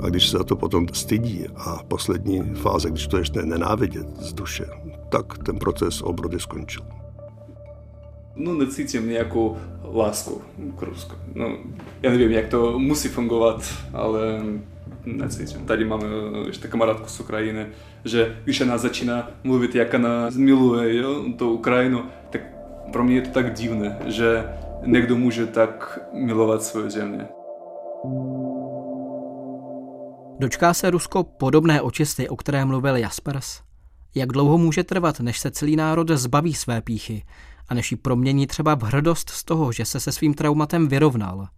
a 0.02 0.08
když 0.08 0.28
se 0.28 0.38
za 0.38 0.44
to 0.44 0.56
potom 0.56 0.86
stydí 0.92 1.44
a 1.56 1.82
poslední 1.88 2.42
fáze, 2.42 2.90
když 2.90 3.06
to 3.06 3.18
ještě 3.18 3.42
nenávidět 3.42 4.16
z 4.20 4.32
duše, 4.32 4.66
tak 5.08 5.38
ten 5.38 5.58
proces 5.58 6.02
obrody 6.02 6.40
skončil. 6.40 6.82
No 8.36 8.54
necítím 8.54 9.08
nějakou 9.08 9.56
lásku 9.92 10.40
k 10.78 10.82
Rusku. 10.82 11.14
No, 11.34 11.56
já 12.02 12.10
nevím, 12.10 12.30
jak 12.30 12.48
to 12.48 12.78
musí 12.78 13.08
fungovat, 13.08 13.74
ale 13.92 14.42
necítím. 15.06 15.60
Tady 15.66 15.84
máme 15.84 16.06
ještě 16.46 16.68
kamarádku 16.68 17.08
z 17.08 17.20
Ukrajiny, 17.20 17.66
že 18.04 18.36
když 18.44 18.60
ona 18.60 18.78
začíná 18.78 19.30
mluvit, 19.44 19.74
jak 19.74 19.94
ona 19.94 20.30
miluje 20.36 20.96
jo, 20.96 21.24
tu 21.36 21.50
Ukrajinu, 21.50 22.02
tak 22.30 22.57
pro 22.92 23.04
mě 23.04 23.14
je 23.14 23.22
to 23.22 23.30
tak 23.30 23.54
divné, 23.54 23.98
že 24.06 24.44
někdo 24.82 25.16
může 25.16 25.46
tak 25.46 25.98
milovat 26.12 26.62
svou 26.62 26.90
země. 26.90 27.28
Dočká 30.38 30.74
se 30.74 30.90
Rusko 30.90 31.24
podobné 31.24 31.82
očisty, 31.82 32.28
o 32.28 32.36
které 32.36 32.64
mluvil 32.64 32.96
Jaspers? 32.96 33.62
Jak 34.14 34.28
dlouho 34.32 34.58
může 34.58 34.84
trvat, 34.84 35.20
než 35.20 35.38
se 35.38 35.50
celý 35.50 35.76
národ 35.76 36.10
zbaví 36.10 36.54
své 36.54 36.82
píchy 36.82 37.24
a 37.68 37.74
než 37.74 37.90
ji 37.90 37.96
promění 37.96 38.46
třeba 38.46 38.74
v 38.74 38.82
hrdost 38.82 39.30
z 39.30 39.44
toho, 39.44 39.72
že 39.72 39.84
se 39.84 40.00
se 40.00 40.12
svým 40.12 40.34
traumatem 40.34 40.88
vyrovnal? 40.88 41.48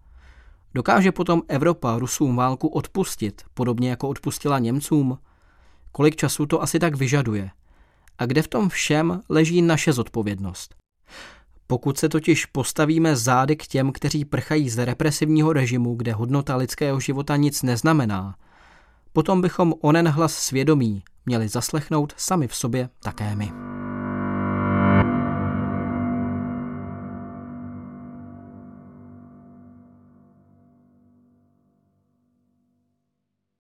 Dokáže 0.74 1.12
potom 1.12 1.42
Evropa 1.48 1.98
Rusům 1.98 2.36
válku 2.36 2.68
odpustit, 2.68 3.42
podobně 3.54 3.90
jako 3.90 4.08
odpustila 4.08 4.58
Němcům? 4.58 5.18
Kolik 5.92 6.16
času 6.16 6.46
to 6.46 6.62
asi 6.62 6.78
tak 6.78 6.96
vyžaduje? 6.96 7.50
A 8.18 8.26
kde 8.26 8.42
v 8.42 8.48
tom 8.48 8.68
všem 8.68 9.20
leží 9.28 9.62
naše 9.62 9.92
zodpovědnost? 9.92 10.79
Pokud 11.70 11.98
se 11.98 12.09
totiž 12.09 12.46
postavíme 12.46 13.16
zády 13.16 13.56
k 13.56 13.66
těm, 13.66 13.92
kteří 13.92 14.24
prchají 14.24 14.70
z 14.70 14.85
represivního 14.85 15.52
režimu, 15.52 15.94
kde 15.94 16.12
hodnota 16.12 16.56
lidského 16.56 17.00
života 17.00 17.37
nic 17.37 17.62
neznamená, 17.62 18.35
potom 19.12 19.40
bychom 19.40 19.74
onen 19.80 20.09
hlas 20.09 20.35
svědomí 20.35 21.02
měli 21.26 21.48
zaslechnout 21.48 22.14
sami 22.16 22.48
v 22.48 22.54
sobě 22.54 22.88
také 23.02 23.37
my. 23.37 23.52